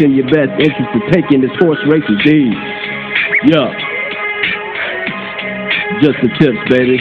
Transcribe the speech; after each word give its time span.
in 0.00 0.14
your 0.14 0.26
best 0.26 0.60
interest 0.60 0.92
to 0.92 1.10
taking 1.10 1.40
this 1.40 1.50
horse 1.58 1.78
race 1.88 2.04
indeed. 2.08 2.52
Yeah. 3.44 3.74
Just 6.00 6.18
the 6.22 6.28
tips, 6.38 6.58
baby. 6.68 6.98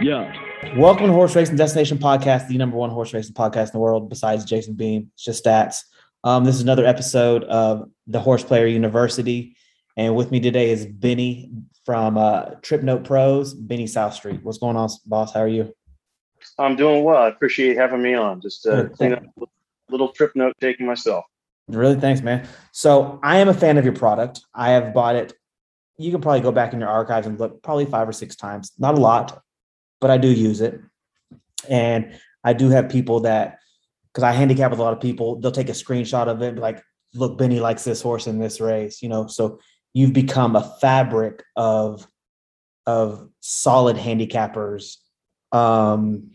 Yeah. 0.00 0.32
Welcome 0.76 1.06
to 1.06 1.12
Horse 1.12 1.34
Racing 1.34 1.56
Destination 1.56 1.98
Podcast, 1.98 2.46
the 2.46 2.56
number 2.56 2.76
one 2.76 2.90
horse 2.90 3.12
racing 3.12 3.34
podcast 3.34 3.66
in 3.66 3.72
the 3.72 3.80
world 3.80 4.08
besides 4.08 4.44
Jason 4.44 4.74
Beam. 4.74 5.10
It's 5.14 5.24
just 5.24 5.44
stats. 5.44 5.82
Um, 6.22 6.44
this 6.44 6.54
is 6.54 6.62
another 6.62 6.86
episode 6.86 7.42
of 7.44 7.90
the 8.06 8.20
Horse 8.20 8.44
Player 8.44 8.66
University. 8.66 9.56
And 9.96 10.14
with 10.14 10.30
me 10.30 10.38
today 10.38 10.70
is 10.70 10.86
Benny 10.86 11.50
from 11.84 12.16
uh, 12.16 12.50
Trip 12.62 12.82
Note 12.82 13.04
Pros, 13.04 13.52
Benny 13.52 13.88
South 13.88 14.14
Street. 14.14 14.40
What's 14.44 14.58
going 14.58 14.76
on, 14.76 14.88
boss? 15.06 15.34
How 15.34 15.40
are 15.40 15.48
you? 15.48 15.74
I'm 16.58 16.76
doing 16.76 17.02
well. 17.02 17.22
I 17.22 17.28
appreciate 17.28 17.76
having 17.76 18.02
me 18.02 18.14
on. 18.14 18.40
Just 18.40 18.66
uh, 18.66 18.88
clean 18.88 19.14
up 19.14 19.24
a 19.38 19.44
little 19.90 20.08
trip 20.08 20.32
note 20.34 20.54
taking 20.60 20.86
myself. 20.86 21.24
Really, 21.68 21.98
thanks, 21.98 22.20
man. 22.20 22.46
So 22.72 23.20
I 23.22 23.38
am 23.38 23.48
a 23.48 23.54
fan 23.54 23.78
of 23.78 23.84
your 23.84 23.94
product. 23.94 24.42
I 24.54 24.70
have 24.70 24.92
bought 24.92 25.16
it. 25.16 25.32
You 25.98 26.10
can 26.10 26.20
probably 26.20 26.40
go 26.40 26.52
back 26.52 26.72
in 26.72 26.80
your 26.80 26.88
archives 26.88 27.26
and 27.26 27.38
look 27.38 27.62
probably 27.62 27.86
five 27.86 28.08
or 28.08 28.12
six 28.12 28.36
times. 28.36 28.72
Not 28.78 28.96
a 28.96 29.00
lot, 29.00 29.42
but 30.00 30.10
I 30.10 30.18
do 30.18 30.28
use 30.28 30.60
it. 30.60 30.80
And 31.68 32.18
I 32.42 32.52
do 32.52 32.70
have 32.70 32.88
people 32.88 33.20
that, 33.20 33.58
because 34.12 34.24
I 34.24 34.32
handicap 34.32 34.70
with 34.70 34.80
a 34.80 34.82
lot 34.82 34.92
of 34.92 35.00
people, 35.00 35.40
they'll 35.40 35.52
take 35.52 35.68
a 35.68 35.72
screenshot 35.72 36.26
of 36.26 36.42
it 36.42 36.56
like, 36.56 36.82
look, 37.14 37.38
Benny 37.38 37.60
likes 37.60 37.84
this 37.84 38.02
horse 38.02 38.26
in 38.26 38.38
this 38.38 38.60
race, 38.60 39.02
you 39.02 39.08
know. 39.08 39.26
So 39.26 39.60
you've 39.94 40.12
become 40.12 40.56
a 40.56 40.76
fabric 40.80 41.44
of 41.56 42.06
of 42.84 43.28
solid 43.38 43.96
handicappers 43.96 44.96
um 45.52 46.32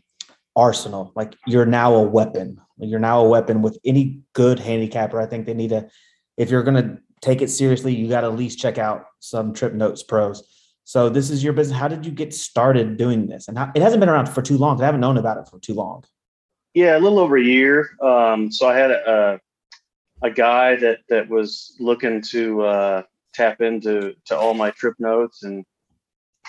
arsenal. 0.57 1.13
Like 1.15 1.35
you're 1.45 1.65
now 1.65 1.93
a 1.93 2.01
weapon. 2.01 2.59
You're 2.79 2.99
now 2.99 3.23
a 3.23 3.29
weapon 3.29 3.61
with 3.61 3.77
any 3.85 4.21
good 4.33 4.59
handicapper. 4.59 5.21
I 5.21 5.27
think 5.27 5.45
they 5.45 5.53
need 5.53 5.69
to 5.69 5.87
if 6.35 6.49
you're 6.49 6.63
going 6.63 6.83
to 6.83 6.97
take 7.21 7.41
it 7.41 7.49
seriously 7.49 7.95
you 7.95 8.09
got 8.09 8.21
to 8.21 8.27
at 8.27 8.35
least 8.35 8.59
check 8.59 8.77
out 8.77 9.05
some 9.19 9.53
trip 9.53 9.73
notes 9.73 10.03
pros. 10.03 10.43
So 10.83 11.09
this 11.09 11.29
is 11.29 11.43
your 11.43 11.53
business. 11.53 11.77
How 11.77 11.87
did 11.87 12.05
you 12.05 12.11
get 12.11 12.33
started 12.33 12.97
doing 12.97 13.27
this? 13.27 13.47
And 13.47 13.57
how, 13.57 13.71
it 13.75 13.81
hasn't 13.81 13.99
been 13.99 14.09
around 14.09 14.29
for 14.29 14.41
too 14.41 14.57
long. 14.57 14.81
I 14.81 14.85
haven't 14.85 15.01
known 15.01 15.17
about 15.17 15.37
it 15.37 15.47
for 15.47 15.59
too 15.59 15.73
long. 15.73 16.03
Yeah 16.73 16.97
a 16.97 16.99
little 16.99 17.19
over 17.19 17.37
a 17.37 17.43
year. 17.43 17.89
Um 18.01 18.51
so 18.51 18.67
i 18.67 18.75
had 18.75 18.91
a 18.91 19.39
a 20.23 20.31
guy 20.31 20.75
that 20.77 20.99
that 21.09 21.29
was 21.29 21.75
looking 21.79 22.21
to 22.21 22.61
uh 22.63 23.01
tap 23.33 23.61
into 23.61 24.15
to 24.25 24.35
all 24.35 24.55
my 24.55 24.71
trip 24.71 24.95
notes 24.97 25.43
and 25.43 25.63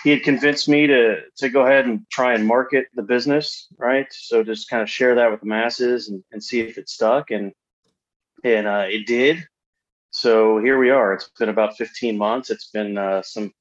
he 0.03 0.09
had 0.11 0.23
convinced 0.23 0.69
me 0.69 0.87
to 0.87 1.21
to 1.37 1.49
go 1.49 1.65
ahead 1.65 1.85
and 1.85 2.05
try 2.09 2.33
and 2.33 2.45
market 2.45 2.87
the 2.95 3.01
business 3.01 3.67
right? 3.77 4.07
So 4.11 4.43
just 4.43 4.69
kind 4.69 4.81
of 4.81 4.89
share 4.89 5.15
that 5.15 5.31
with 5.31 5.41
the 5.41 5.47
masses 5.47 6.09
and, 6.09 6.23
and 6.31 6.43
see 6.43 6.61
if 6.61 6.77
it 6.77 6.89
stuck 6.89 7.31
and 7.31 7.51
and 8.43 8.67
uh, 8.67 8.85
it 8.89 9.05
did. 9.05 9.45
So 10.11 10.59
here 10.59 10.79
we 10.79 10.89
are. 10.89 11.13
It's 11.13 11.29
been 11.37 11.49
about 11.49 11.77
15 11.77 12.17
months. 12.17 12.49
It's 12.49 12.69
been 12.69 12.97
uh, 12.97 13.21
some 13.21 13.53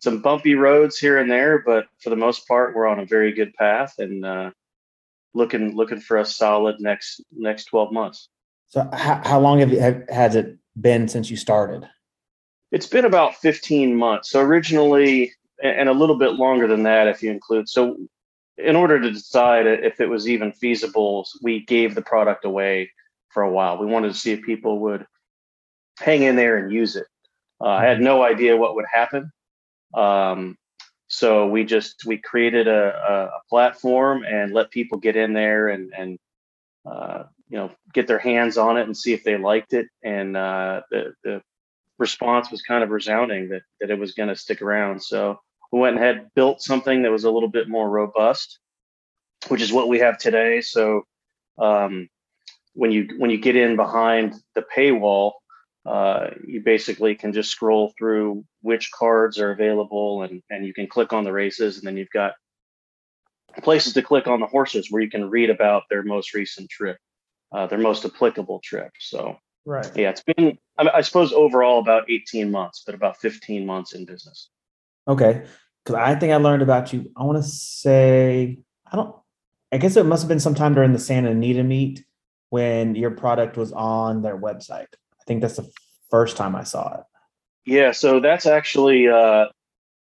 some 0.00 0.20
bumpy 0.20 0.54
roads 0.54 0.98
here 0.98 1.18
and 1.18 1.30
there 1.30 1.62
but 1.64 1.86
for 2.02 2.10
the 2.10 2.16
most 2.16 2.46
part 2.46 2.74
we're 2.74 2.86
on 2.86 3.00
a 3.00 3.06
very 3.06 3.32
good 3.32 3.54
path 3.54 3.94
and 3.98 4.26
uh, 4.26 4.50
looking 5.32 5.74
looking 5.74 6.00
for 6.00 6.18
a 6.18 6.24
solid 6.24 6.76
next 6.80 7.22
next 7.32 7.66
12 7.66 7.92
months. 7.92 8.28
So 8.68 8.88
how, 8.92 9.20
how 9.24 9.40
long 9.40 9.60
have 9.60 9.70
you 9.70 9.80
have, 9.80 10.04
has 10.08 10.36
it 10.36 10.56
been 10.80 11.08
since 11.08 11.30
you 11.30 11.36
started? 11.36 11.88
It's 12.72 12.88
been 12.88 13.04
about 13.04 13.36
15 13.36 13.94
months. 13.94 14.30
So 14.30 14.40
originally, 14.40 15.32
and 15.62 15.88
a 15.88 15.92
little 15.92 16.18
bit 16.18 16.32
longer 16.32 16.66
than 16.66 16.82
that 16.84 17.08
if 17.08 17.22
you 17.22 17.30
include. 17.30 17.68
So, 17.68 17.96
in 18.56 18.76
order 18.76 19.00
to 19.00 19.10
decide 19.10 19.66
if 19.66 20.00
it 20.00 20.08
was 20.08 20.28
even 20.28 20.52
feasible, 20.52 21.26
we 21.42 21.64
gave 21.64 21.94
the 21.94 22.02
product 22.02 22.44
away 22.44 22.90
for 23.30 23.42
a 23.42 23.50
while. 23.50 23.78
We 23.78 23.86
wanted 23.86 24.12
to 24.12 24.18
see 24.18 24.32
if 24.32 24.42
people 24.42 24.78
would 24.80 25.06
hang 25.98 26.22
in 26.22 26.36
there 26.36 26.56
and 26.56 26.72
use 26.72 26.96
it. 26.96 27.06
Uh, 27.60 27.68
I 27.68 27.84
had 27.84 28.00
no 28.00 28.22
idea 28.22 28.56
what 28.56 28.76
would 28.76 28.86
happen. 28.92 29.30
Um, 29.92 30.56
so 31.08 31.46
we 31.46 31.64
just 31.64 32.04
we 32.06 32.18
created 32.18 32.66
a, 32.66 33.30
a, 33.32 33.40
platform 33.48 34.24
and 34.24 34.52
let 34.52 34.70
people 34.70 34.98
get 34.98 35.14
in 35.14 35.32
there 35.32 35.68
and 35.68 35.92
and 35.96 36.18
uh, 36.84 37.24
you 37.48 37.56
know 37.56 37.70
get 37.92 38.08
their 38.08 38.18
hands 38.18 38.58
on 38.58 38.76
it 38.76 38.86
and 38.86 38.96
see 38.96 39.12
if 39.12 39.22
they 39.22 39.36
liked 39.36 39.74
it. 39.74 39.86
And 40.02 40.36
uh, 40.36 40.82
the 40.90 41.14
the 41.22 41.42
response 41.98 42.50
was 42.50 42.62
kind 42.62 42.82
of 42.82 42.90
resounding 42.90 43.48
that 43.50 43.62
that 43.80 43.90
it 43.90 43.98
was 43.98 44.14
going 44.14 44.28
to 44.28 44.36
stick 44.36 44.62
around. 44.62 45.02
So 45.02 45.38
we 45.72 45.80
went 45.80 45.96
and 45.96 46.04
had 46.04 46.34
built 46.34 46.62
something 46.62 47.02
that 47.02 47.10
was 47.10 47.24
a 47.24 47.30
little 47.30 47.48
bit 47.48 47.68
more 47.68 47.88
robust, 47.88 48.58
which 49.48 49.60
is 49.60 49.72
what 49.72 49.88
we 49.88 50.00
have 50.00 50.18
today. 50.18 50.60
So 50.60 51.02
um, 51.58 52.08
when 52.74 52.90
you 52.90 53.08
when 53.18 53.30
you 53.30 53.38
get 53.38 53.56
in 53.56 53.76
behind 53.76 54.34
the 54.54 54.64
paywall, 54.76 55.32
uh, 55.86 56.30
you 56.46 56.62
basically 56.62 57.14
can 57.14 57.32
just 57.32 57.50
scroll 57.50 57.92
through 57.98 58.44
which 58.62 58.90
cards 58.92 59.38
are 59.38 59.52
available, 59.52 60.22
and 60.22 60.42
and 60.50 60.66
you 60.66 60.74
can 60.74 60.86
click 60.86 61.12
on 61.12 61.24
the 61.24 61.32
races, 61.32 61.78
and 61.78 61.86
then 61.86 61.96
you've 61.96 62.10
got 62.10 62.34
places 63.62 63.92
to 63.92 64.02
click 64.02 64.26
on 64.26 64.40
the 64.40 64.46
horses 64.46 64.90
where 64.90 65.02
you 65.02 65.10
can 65.10 65.30
read 65.30 65.50
about 65.50 65.84
their 65.88 66.02
most 66.02 66.34
recent 66.34 66.68
trip, 66.68 66.98
uh, 67.52 67.66
their 67.66 67.78
most 67.78 68.04
applicable 68.04 68.60
trip. 68.64 68.90
So 68.98 69.38
Right. 69.66 69.90
Yeah, 69.96 70.10
it's 70.10 70.22
been, 70.22 70.58
I, 70.78 70.82
mean, 70.84 70.92
I 70.94 71.00
suppose, 71.00 71.32
overall 71.32 71.78
about 71.78 72.10
18 72.10 72.50
months, 72.50 72.82
but 72.84 72.94
about 72.94 73.20
15 73.20 73.64
months 73.64 73.94
in 73.94 74.04
business. 74.04 74.50
Okay. 75.08 75.44
Because 75.84 76.00
I 76.00 76.14
think 76.14 76.32
I 76.32 76.36
learned 76.36 76.62
about 76.62 76.92
you, 76.92 77.10
I 77.16 77.24
want 77.24 77.42
to 77.42 77.48
say, 77.48 78.58
I 78.90 78.96
don't, 78.96 79.14
I 79.72 79.78
guess 79.78 79.96
it 79.96 80.06
must 80.06 80.22
have 80.22 80.28
been 80.28 80.40
sometime 80.40 80.74
during 80.74 80.92
the 80.92 80.98
Santa 80.98 81.30
Anita 81.30 81.62
meet 81.62 82.04
when 82.50 82.94
your 82.94 83.10
product 83.10 83.56
was 83.56 83.72
on 83.72 84.22
their 84.22 84.38
website. 84.38 84.86
I 84.92 85.24
think 85.26 85.40
that's 85.40 85.56
the 85.56 85.70
first 86.10 86.36
time 86.36 86.54
I 86.54 86.62
saw 86.64 86.98
it. 86.98 87.04
Yeah. 87.66 87.92
So 87.92 88.20
that's 88.20 88.46
actually, 88.46 89.08
uh, 89.08 89.46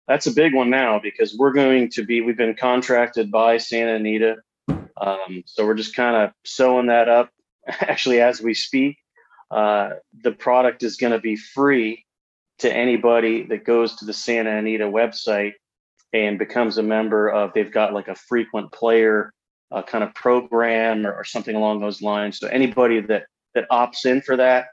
that's 0.09 0.27
a 0.27 0.33
big 0.33 0.55
one 0.55 0.71
now 0.71 0.99
because 0.99 1.37
we're 1.37 1.53
going 1.53 1.89
to 1.91 2.05
be, 2.05 2.21
we've 2.21 2.37
been 2.37 2.55
contracted 2.55 3.31
by 3.31 3.59
Santa 3.59 3.95
Anita. 3.95 4.37
Um, 4.69 5.43
so 5.47 5.65
we're 5.65 5.75
just 5.75 5.97
kind 5.97 6.17
of 6.17 6.33
sewing 6.45 6.87
that 6.87 7.09
up 7.09 7.31
actually 7.67 8.21
as 8.21 8.43
we 8.43 8.55
speak. 8.55 8.99
Uh, 9.53 9.91
the 10.23 10.33
product 10.33 10.83
is 10.83 10.97
going 10.97 11.13
to 11.13 11.19
be 11.19 11.37
free 11.37 12.05
to 12.61 12.73
anybody 12.73 13.45
that 13.45 13.65
goes 13.65 13.97
to 13.97 14.05
the 14.05 14.13
Santa 14.13 14.57
Anita 14.57 14.85
website 14.85 15.53
and 16.13 16.39
becomes 16.39 16.79
a 16.79 16.83
member 16.83 17.29
of. 17.29 17.53
They've 17.55 17.71
got 17.71 17.93
like 17.93 18.09
a 18.09 18.15
frequent 18.15 18.73
player 18.73 19.31
uh, 19.71 19.83
kind 19.83 20.05
of 20.05 20.15
program 20.15 21.07
or, 21.07 21.13
or 21.13 21.25
something 21.25 21.57
along 21.57 21.81
those 21.81 22.01
lines. 22.03 22.39
So 22.39 22.47
anybody 22.49 23.01
that 23.01 23.25
that 23.55 23.69
opts 23.71 24.07
in 24.07 24.23
for 24.23 24.37
that 24.37 24.69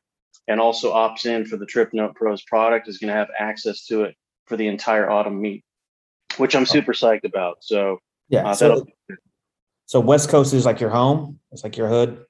and 0.48 0.60
also 0.60 0.94
opts 0.94 1.26
in 1.26 1.46
for 1.46 1.58
the 1.58 1.66
Trip 1.66 1.90
Note 1.94 2.16
Pros 2.16 2.44
product 2.44 2.88
is 2.88 2.98
going 2.98 3.10
to 3.10 3.14
have 3.14 3.30
access 3.38 3.86
to 3.88 4.04
it 4.04 4.16
for 4.46 4.58
the 4.58 4.68
entire 4.68 5.10
autumn 5.10 5.42
meet, 5.42 5.64
which 6.38 6.56
I'm 6.56 6.66
super 6.66 6.94
psyched 6.94 7.26
about. 7.26 7.58
So 7.62 8.00
yeah, 8.30 8.48
uh, 8.48 8.56
so, 8.56 8.86
so 9.86 10.00
West 10.00 10.30
Coast 10.30 10.54
is 10.54 10.66
like 10.66 10.80
your 10.80 10.90
home. 10.90 11.40
It's 11.52 11.64
like 11.64 11.78
your 11.78 11.88
hood. 11.88 12.26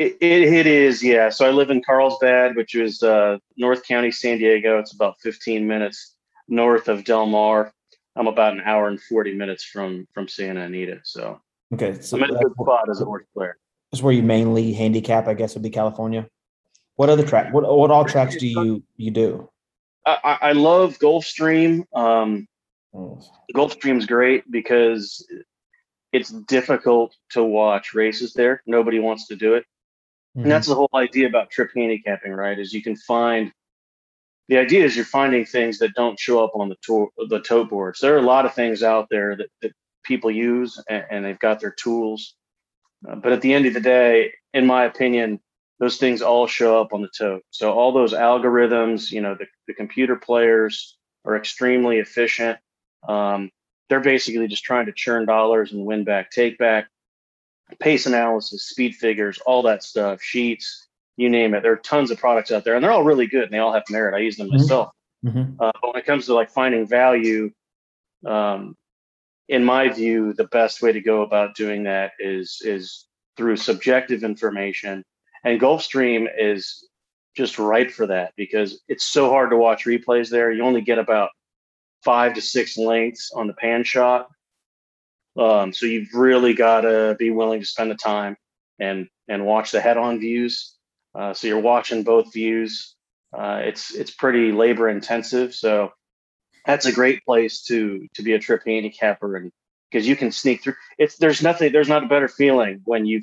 It, 0.00 0.16
it, 0.22 0.42
it 0.54 0.66
is, 0.66 1.02
yeah. 1.02 1.28
So 1.28 1.46
I 1.46 1.50
live 1.50 1.68
in 1.68 1.82
Carlsbad, 1.82 2.56
which 2.56 2.74
is 2.74 3.02
uh, 3.02 3.36
North 3.58 3.86
County, 3.86 4.10
San 4.10 4.38
Diego. 4.38 4.78
It's 4.78 4.94
about 4.94 5.20
15 5.20 5.66
minutes 5.66 6.16
north 6.48 6.88
of 6.88 7.04
Del 7.04 7.26
Mar. 7.26 7.70
I'm 8.16 8.26
about 8.26 8.54
an 8.54 8.62
hour 8.64 8.88
and 8.88 8.98
40 8.98 9.34
minutes 9.34 9.62
from 9.62 10.08
from 10.14 10.26
Santa 10.26 10.62
Anita. 10.62 11.00
So 11.04 11.42
okay, 11.74 12.00
so 12.00 12.16
I'm 12.16 12.22
in 12.24 12.30
a 12.34 12.38
good 12.38 12.52
spot 12.58 12.88
as 12.88 13.02
a 13.02 13.04
horse 13.04 13.26
player. 13.34 13.58
That's 13.92 14.02
where 14.02 14.14
you 14.14 14.22
mainly 14.22 14.72
handicap, 14.72 15.28
I 15.28 15.34
guess, 15.34 15.52
would 15.52 15.62
be 15.62 15.68
California. 15.68 16.26
What 16.96 17.10
other 17.10 17.26
track? 17.26 17.52
What 17.52 17.64
what 17.64 17.90
all 17.90 18.06
tracks 18.06 18.36
do 18.36 18.46
you 18.46 18.82
you 18.96 19.10
do? 19.10 19.50
I, 20.06 20.38
I 20.40 20.52
love 20.52 20.98
Gulfstream. 20.98 21.84
Um, 21.94 22.48
oh. 22.94 23.20
Gulfstream's 23.54 24.06
great 24.06 24.50
because 24.50 25.26
it's 26.10 26.30
difficult 26.30 27.14
to 27.32 27.44
watch 27.44 27.92
races 27.92 28.32
there. 28.32 28.62
Nobody 28.66 28.98
wants 28.98 29.26
to 29.26 29.36
do 29.36 29.52
it. 29.56 29.66
Mm-hmm. 30.36 30.42
And 30.42 30.50
that's 30.50 30.68
the 30.68 30.74
whole 30.74 30.90
idea 30.94 31.26
about 31.26 31.50
trip 31.50 31.70
handicapping, 31.74 32.32
right? 32.32 32.58
Is 32.58 32.72
you 32.72 32.82
can 32.82 32.96
find 32.96 33.52
the 34.48 34.58
idea 34.58 34.84
is 34.84 34.96
you're 34.96 35.04
finding 35.04 35.44
things 35.44 35.78
that 35.78 35.94
don't 35.94 36.18
show 36.18 36.44
up 36.44 36.52
on 36.54 36.68
the 36.68 36.76
tour 36.82 37.08
the 37.28 37.40
tote 37.40 37.70
boards. 37.70 38.00
There 38.00 38.14
are 38.14 38.18
a 38.18 38.22
lot 38.22 38.46
of 38.46 38.54
things 38.54 38.82
out 38.82 39.08
there 39.10 39.36
that, 39.36 39.48
that 39.62 39.72
people 40.04 40.30
use 40.30 40.82
and, 40.88 41.04
and 41.10 41.24
they've 41.24 41.38
got 41.38 41.60
their 41.60 41.70
tools. 41.70 42.34
Uh, 43.08 43.14
but 43.14 43.32
at 43.32 43.42
the 43.42 43.54
end 43.54 43.66
of 43.66 43.74
the 43.74 43.80
day, 43.80 44.32
in 44.52 44.66
my 44.66 44.84
opinion, 44.84 45.40
those 45.78 45.96
things 45.96 46.20
all 46.20 46.46
show 46.46 46.80
up 46.80 46.92
on 46.92 47.00
the 47.00 47.10
tote. 47.16 47.42
So 47.50 47.72
all 47.72 47.92
those 47.92 48.12
algorithms, 48.12 49.10
you 49.10 49.20
know, 49.20 49.34
the, 49.34 49.46
the 49.66 49.74
computer 49.74 50.16
players 50.16 50.96
are 51.24 51.36
extremely 51.36 51.98
efficient. 51.98 52.58
Um, 53.08 53.50
they're 53.88 54.00
basically 54.00 54.46
just 54.48 54.64
trying 54.64 54.86
to 54.86 54.92
churn 54.92 55.26
dollars 55.26 55.72
and 55.72 55.84
win 55.84 56.04
back 56.04 56.30
take 56.30 56.58
back 56.58 56.88
pace 57.78 58.06
analysis, 58.06 58.68
speed 58.68 58.94
figures, 58.94 59.38
all 59.46 59.62
that 59.62 59.82
stuff, 59.82 60.22
sheets, 60.22 60.86
you 61.16 61.28
name 61.28 61.54
it. 61.54 61.62
There 61.62 61.72
are 61.72 61.76
tons 61.76 62.10
of 62.10 62.18
products 62.18 62.50
out 62.50 62.64
there, 62.64 62.74
and 62.74 62.82
they're 62.82 62.92
all 62.92 63.04
really 63.04 63.26
good, 63.26 63.44
and 63.44 63.52
they 63.52 63.58
all 63.58 63.72
have 63.72 63.84
merit. 63.90 64.14
I 64.14 64.18
use 64.20 64.36
them 64.36 64.48
mm-hmm. 64.48 64.56
myself. 64.56 64.90
Mm-hmm. 65.24 65.60
Uh, 65.60 65.72
but 65.80 65.94
when 65.94 66.02
it 66.02 66.06
comes 66.06 66.26
to 66.26 66.34
like 66.34 66.50
finding 66.50 66.86
value, 66.86 67.50
um, 68.26 68.76
in 69.48 69.64
my 69.64 69.88
view, 69.88 70.32
the 70.32 70.46
best 70.46 70.80
way 70.80 70.92
to 70.92 71.00
go 71.00 71.22
about 71.22 71.56
doing 71.56 71.82
that 71.84 72.12
is 72.18 72.62
is 72.64 73.06
through 73.36 73.56
subjective 73.56 74.22
information 74.22 75.02
And 75.44 75.60
Gulfstream 75.60 76.26
is 76.38 76.88
just 77.36 77.58
right 77.58 77.90
for 77.90 78.06
that 78.06 78.32
because 78.36 78.82
it's 78.88 79.06
so 79.06 79.30
hard 79.30 79.50
to 79.50 79.56
watch 79.56 79.84
replays 79.84 80.28
there. 80.30 80.52
You 80.52 80.62
only 80.62 80.82
get 80.82 80.98
about 80.98 81.30
five 82.04 82.34
to 82.34 82.40
six 82.40 82.76
lengths 82.76 83.30
on 83.34 83.46
the 83.46 83.54
pan 83.54 83.84
shot. 83.84 84.28
Um, 85.38 85.72
so 85.72 85.86
you've 85.86 86.12
really 86.14 86.54
got 86.54 86.82
to 86.82 87.16
be 87.18 87.30
willing 87.30 87.60
to 87.60 87.66
spend 87.66 87.90
the 87.90 87.94
time 87.96 88.36
and 88.78 89.08
and 89.28 89.46
watch 89.46 89.70
the 89.70 89.80
head-on 89.80 90.18
views. 90.18 90.76
Uh, 91.14 91.32
so 91.34 91.46
you're 91.46 91.60
watching 91.60 92.02
both 92.02 92.32
views. 92.32 92.94
Uh, 93.36 93.60
it's 93.64 93.94
it's 93.94 94.10
pretty 94.10 94.52
labor 94.52 94.88
intensive. 94.88 95.54
So 95.54 95.92
that's 96.66 96.86
a 96.86 96.92
great 96.92 97.24
place 97.24 97.62
to 97.64 98.06
to 98.14 98.22
be 98.22 98.32
a 98.32 98.38
trip 98.38 98.62
handicapper 98.66 99.36
and 99.36 99.52
because 99.90 100.06
you 100.06 100.16
can 100.16 100.32
sneak 100.32 100.62
through. 100.62 100.74
It's 100.98 101.16
there's 101.16 101.42
nothing 101.42 101.72
there's 101.72 101.88
not 101.88 102.04
a 102.04 102.08
better 102.08 102.28
feeling 102.28 102.80
when 102.84 103.06
you 103.06 103.22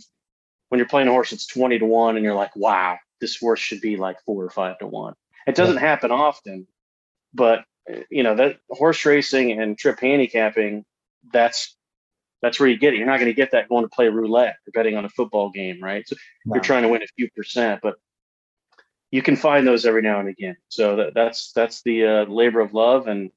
when 0.69 0.79
you're 0.79 0.87
playing 0.87 1.07
a 1.07 1.11
horse 1.11 1.31
it's 1.31 1.47
twenty 1.47 1.79
to 1.79 1.85
one 1.85 2.15
and 2.15 2.23
you're 2.25 2.35
like, 2.35 2.55
wow, 2.55 2.97
this 3.21 3.37
horse 3.37 3.59
should 3.59 3.81
be 3.81 3.97
like 3.97 4.17
four 4.25 4.43
or 4.43 4.49
five 4.49 4.77
to 4.79 4.87
one. 4.87 5.13
It 5.45 5.55
doesn't 5.55 5.77
happen 5.77 6.11
often, 6.11 6.67
but 7.33 7.63
you 8.09 8.23
know 8.23 8.35
that 8.35 8.57
horse 8.69 9.05
racing 9.05 9.59
and 9.59 9.77
trip 9.77 9.99
handicapping, 9.99 10.83
that's 11.31 11.76
that's 12.41 12.59
where 12.59 12.69
you 12.69 12.77
get 12.77 12.93
it. 12.93 12.97
You're 12.97 13.07
not 13.07 13.19
going 13.19 13.31
to 13.31 13.35
get 13.35 13.51
that 13.51 13.69
going 13.69 13.83
to 13.83 13.89
play 13.89 14.07
roulette 14.09 14.57
or 14.67 14.71
betting 14.73 14.95
on 14.95 15.05
a 15.05 15.09
football 15.09 15.49
game, 15.49 15.81
right? 15.81 16.07
So 16.07 16.15
no. 16.45 16.55
you're 16.55 16.63
trying 16.63 16.83
to 16.83 16.89
win 16.89 17.01
a 17.01 17.07
few 17.15 17.29
percent, 17.31 17.81
but 17.81 17.95
you 19.11 19.21
can 19.21 19.35
find 19.35 19.65
those 19.65 19.85
every 19.85 20.01
now 20.01 20.19
and 20.19 20.29
again. 20.29 20.57
So 20.69 20.97
that, 20.97 21.13
that's 21.13 21.51
that's 21.53 21.81
the 21.83 22.05
uh, 22.05 22.25
labor 22.25 22.59
of 22.59 22.73
love, 22.73 23.07
and 23.07 23.31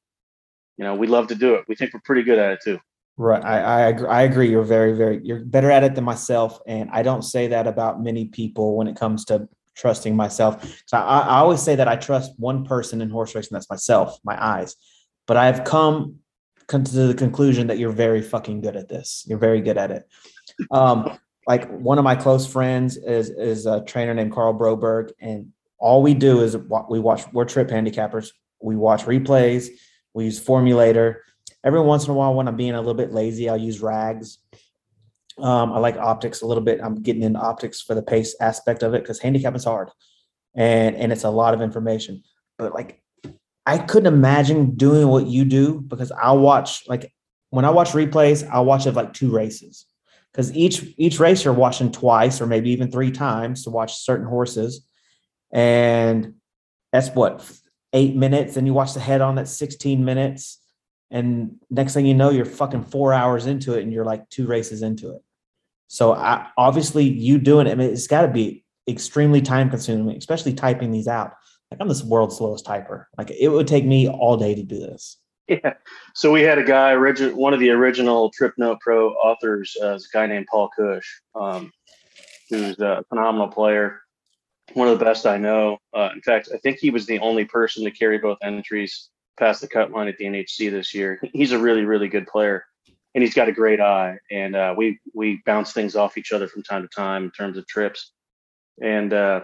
you 0.77 0.85
know 0.85 0.95
we 0.95 1.07
love 1.07 1.29
to 1.29 1.35
do 1.35 1.55
it. 1.55 1.65
We 1.69 1.77
think 1.77 1.95
we're 1.95 2.01
pretty 2.05 2.23
good 2.23 2.39
at 2.39 2.53
it 2.53 2.61
too. 2.63 2.81
Right. 3.21 3.45
I, 3.45 3.61
I 3.61 3.81
agree. 3.89 4.09
I 4.09 4.23
agree. 4.23 4.51
You're 4.51 4.63
very, 4.63 4.95
very, 4.95 5.21
you're 5.23 5.41
better 5.41 5.71
at 5.71 5.85
it 5.85 5.95
than 5.95 6.05
myself. 6.05 6.59
And 6.67 6.89
I 6.91 7.03
don't 7.03 7.21
say 7.21 7.49
that 7.49 7.67
about 7.67 8.03
many 8.03 8.25
people 8.25 8.77
when 8.77 8.89
it 8.89 8.97
comes 8.97 9.27
to 9.27 9.47
trusting 9.77 10.17
myself. 10.17 10.83
So 10.87 10.97
I, 10.97 11.19
I 11.21 11.37
always 11.41 11.61
say 11.61 11.75
that 11.77 11.87
I 11.87 11.97
trust 11.97 12.33
one 12.39 12.65
person 12.65 13.03
in 13.03 13.11
horse 13.11 13.35
racing. 13.35 13.51
That's 13.53 13.69
myself, 13.69 14.19
my 14.25 14.43
eyes. 14.43 14.75
But 15.27 15.37
I've 15.37 15.65
come, 15.65 16.20
come 16.71 16.85
to 16.85 17.07
the 17.09 17.15
conclusion 17.15 17.67
that 17.67 17.79
you're 17.79 17.93
very 17.93 18.23
fucking 18.23 18.63
good 18.63 18.77
at 18.77 18.89
this. 18.89 19.25
You're 19.27 19.39
very 19.39 19.61
good 19.61 19.77
at 19.77 19.91
it. 19.91 20.09
Um, 20.71 21.19
like 21.47 21.69
one 21.71 21.99
of 21.99 22.05
my 22.05 22.15
close 22.15 22.47
friends 22.47 22.97
is, 22.97 23.31
is 23.31 23.67
a 23.67 23.83
trainer 23.83 24.15
named 24.15 24.33
Karl 24.33 24.59
Broberg. 24.59 25.11
And 25.21 25.53
all 25.79 26.03
we 26.03 26.15
do 26.15 26.41
is 26.41 26.57
we 26.89 27.01
watch, 27.01 27.25
we're 27.33 27.45
trip 27.45 27.69
handicappers. 27.69 28.31
We 28.63 28.77
watch 28.77 29.05
replays. 29.05 29.69
We 30.15 30.25
use 30.25 30.43
formulator 30.43 31.17
every 31.65 31.81
once 31.81 32.05
in 32.05 32.11
a 32.11 32.15
while 32.15 32.35
when 32.35 32.49
I'm 32.49 32.57
being 32.57 32.75
a 32.75 32.79
little 32.79 32.95
bit 32.95 33.13
lazy, 33.13 33.49
I'll 33.49 33.57
use 33.57 33.81
rags. 33.81 34.39
Um, 35.39 35.73
I 35.73 35.79
like 35.79 35.97
optics 35.97 36.43
a 36.43 36.47
little 36.47 36.63
bit. 36.63 36.81
I'm 36.83 37.03
getting 37.03 37.23
into 37.23 37.39
optics 37.39 37.81
for 37.81 37.95
the 37.95 38.03
pace 38.03 38.35
aspect 38.41 38.83
of 38.83 38.95
it 38.95 39.03
because 39.03 39.19
handicap 39.19 39.55
is 39.57 39.65
hard 39.65 39.91
and 40.55 40.97
and 40.97 41.13
it's 41.13 41.25
a 41.25 41.31
lot 41.31 41.55
of 41.55 41.63
information. 41.63 42.23
But 42.59 42.75
like 42.75 43.03
I 43.67 43.79
couldn't 43.79 44.13
imagine 44.13 44.75
doing 44.75 45.09
what 45.09 45.27
you 45.27 45.45
do 45.45 45.81
because 45.81 46.11
I'll 46.13 46.39
watch 46.39 46.85
like 46.89 47.13
when 47.51 47.65
I 47.65 47.71
watch 47.71 47.91
replays, 47.91 48.49
I'll 48.49 48.65
watch 48.65 48.87
of 48.87 48.97
like 48.97 49.13
two 49.13 49.31
races. 49.31 49.87
Because 50.33 50.55
each 50.55 50.85
each 50.97 51.19
race 51.19 51.45
you're 51.45 51.55
watching 51.55 51.91
twice 51.91 52.41
or 52.41 52.47
maybe 52.47 52.71
even 52.71 52.91
three 52.91 53.11
times 53.11 53.65
to 53.65 53.71
watch 53.71 53.99
certain 53.99 54.27
horses. 54.27 54.87
And 55.53 56.35
that's 56.93 57.11
what 57.11 57.49
eight 57.93 58.15
minutes. 58.15 58.57
And 58.57 58.67
you 58.67 58.73
watch 58.73 58.95
the 58.95 59.01
head 59.01 59.21
on 59.21 59.35
that's 59.35 59.53
16 59.53 60.05
minutes 60.05 60.61
and 61.11 61.57
next 61.71 61.95
thing 61.95 62.07
you 62.07 62.15
know 62.15 62.31
you're 62.31 62.45
fucking 62.45 62.85
four 62.85 63.13
hours 63.13 63.47
into 63.47 63.77
it 63.77 63.83
and 63.83 63.93
you're 63.93 64.05
like 64.05 64.29
two 64.31 64.47
races 64.47 64.83
into 64.83 65.11
it 65.11 65.23
so 65.89 66.13
I, 66.13 66.49
obviously 66.57 67.05
you 67.05 67.39
doing 67.39 67.67
it 67.67 67.73
I 67.73 67.75
mean, 67.75 67.91
it's 67.91 68.07
got 68.07 68.23
to 68.23 68.29
be 68.29 68.65
extremely 68.89 69.43
time 69.43 69.71
consuming 69.71 70.17
especially 70.17 70.55
typing 70.55 70.91
these 70.91 71.09
out 71.09 71.35
like 71.71 71.81
i'm 71.81 71.89
the 71.89 72.05
world's 72.07 72.37
slowest 72.37 72.65
typer 72.65 73.07
like 73.19 73.31
it 73.31 73.49
would 73.49 73.67
take 73.67 73.85
me 73.85 74.09
all 74.09 74.37
day 74.37 74.55
to 74.55 74.63
do 74.63 74.79
this 74.79 75.19
yeah 75.49 75.75
so 76.15 76.31
we 76.31 76.43
had 76.43 76.59
a 76.59 76.65
guy 76.65 76.95
one 76.97 77.55
of 77.55 77.61
the 77.61 77.71
original 77.71 78.31
trip 78.31 78.55
note 78.57 78.79
pro 78.81 79.11
authors 79.15 79.77
uh, 79.83 79.95
is 79.95 80.09
a 80.13 80.17
guy 80.17 80.27
named 80.27 80.47
paul 80.51 80.71
cush 80.77 81.21
um, 81.35 81.73
who's 82.49 82.79
a 82.79 83.05
phenomenal 83.09 83.49
player 83.49 84.01
one 84.75 84.89
of 84.89 84.99
the 84.99 85.05
best 85.05 85.27
i 85.27 85.37
know 85.37 85.79
uh, 85.95 86.11
in 86.15 86.21
fact 86.23 86.49
i 86.55 86.59
think 86.59 86.79
he 86.79 86.91
was 86.91 87.07
the 87.07 87.19
only 87.21 87.45
person 87.45 87.85
to 87.85 87.91
carry 87.91 88.19
both 88.19 88.39
entries 88.43 89.11
past 89.41 89.63
the 89.63 89.67
cut 89.67 89.91
line 89.91 90.07
at 90.07 90.19
the 90.19 90.27
NHC 90.27 90.71
this 90.71 90.95
year. 90.95 91.21
He's 91.33 91.51
a 91.51 91.59
really, 91.59 91.85
really 91.85 92.07
good 92.07 92.29
player, 92.29 92.65
and 93.15 93.25
he's 93.25 93.35
got 93.35 93.49
a 93.49 93.53
great 93.53 93.81
eye. 93.81 94.19
And 94.31 94.55
uh, 94.55 94.75
we 94.77 95.01
we 95.15 95.43
bounce 95.45 95.73
things 95.73 95.97
off 95.97 96.17
each 96.17 96.31
other 96.31 96.47
from 96.47 96.63
time 96.63 96.83
to 96.83 96.89
time 96.89 97.25
in 97.25 97.31
terms 97.33 97.59
of 97.59 97.67
trips. 97.67 98.13
And 98.81 99.13
uh, 99.13 99.41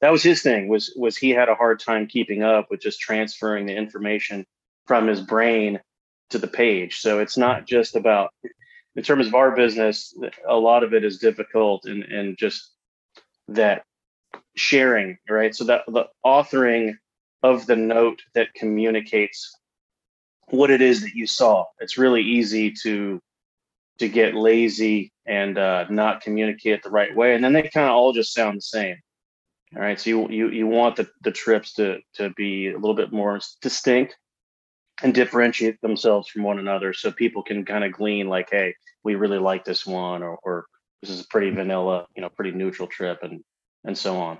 that 0.00 0.10
was 0.10 0.22
his 0.22 0.42
thing 0.42 0.68
was 0.68 0.92
was 0.96 1.16
he 1.16 1.30
had 1.30 1.48
a 1.48 1.54
hard 1.54 1.80
time 1.80 2.06
keeping 2.06 2.42
up 2.42 2.68
with 2.70 2.80
just 2.80 3.00
transferring 3.00 3.66
the 3.66 3.76
information 3.76 4.46
from 4.86 5.06
his 5.06 5.20
brain 5.20 5.80
to 6.30 6.38
the 6.38 6.48
page. 6.48 6.98
So 6.98 7.18
it's 7.20 7.36
not 7.36 7.66
just 7.66 7.96
about 7.96 8.30
in 8.96 9.02
terms 9.02 9.26
of 9.26 9.34
our 9.34 9.54
business. 9.54 10.14
A 10.48 10.56
lot 10.56 10.82
of 10.82 10.94
it 10.94 11.04
is 11.04 11.18
difficult 11.18 11.84
and 11.84 12.02
and 12.04 12.36
just 12.38 12.72
that 13.48 13.84
sharing, 14.56 15.18
right? 15.28 15.54
So 15.54 15.64
that 15.64 15.82
the 15.86 16.06
authoring 16.24 16.94
of 17.42 17.66
the 17.66 17.76
note 17.76 18.22
that 18.34 18.54
communicates 18.54 19.56
what 20.48 20.70
it 20.70 20.82
is 20.82 21.02
that 21.02 21.14
you 21.14 21.26
saw. 21.26 21.64
It's 21.78 21.98
really 21.98 22.22
easy 22.22 22.72
to 22.82 23.20
to 23.98 24.08
get 24.08 24.34
lazy 24.34 25.12
and 25.26 25.58
uh, 25.58 25.84
not 25.90 26.22
communicate 26.22 26.82
the 26.82 26.90
right 26.90 27.14
way, 27.14 27.34
and 27.34 27.44
then 27.44 27.52
they 27.52 27.62
kind 27.62 27.86
of 27.86 27.92
all 27.92 28.12
just 28.12 28.32
sound 28.32 28.56
the 28.56 28.62
same. 28.62 28.96
All 29.76 29.82
right, 29.82 30.00
so 30.00 30.10
you 30.10 30.28
you 30.30 30.50
you 30.50 30.66
want 30.66 30.96
the 30.96 31.08
the 31.22 31.30
trips 31.30 31.74
to 31.74 32.00
to 32.14 32.30
be 32.30 32.68
a 32.68 32.74
little 32.74 32.94
bit 32.94 33.12
more 33.12 33.38
distinct 33.62 34.16
and 35.02 35.14
differentiate 35.14 35.80
themselves 35.80 36.28
from 36.28 36.42
one 36.42 36.58
another, 36.58 36.92
so 36.92 37.12
people 37.12 37.42
can 37.42 37.64
kind 37.64 37.84
of 37.84 37.92
glean 37.92 38.28
like, 38.28 38.48
hey, 38.50 38.74
we 39.04 39.14
really 39.14 39.38
like 39.38 39.64
this 39.64 39.86
one, 39.86 40.24
or 40.24 40.38
or 40.42 40.66
this 41.02 41.10
is 41.10 41.20
a 41.20 41.28
pretty 41.28 41.50
vanilla, 41.50 42.06
you 42.16 42.22
know, 42.22 42.28
pretty 42.28 42.50
neutral 42.50 42.88
trip, 42.88 43.20
and 43.22 43.44
and 43.84 43.96
so 43.96 44.16
on. 44.18 44.38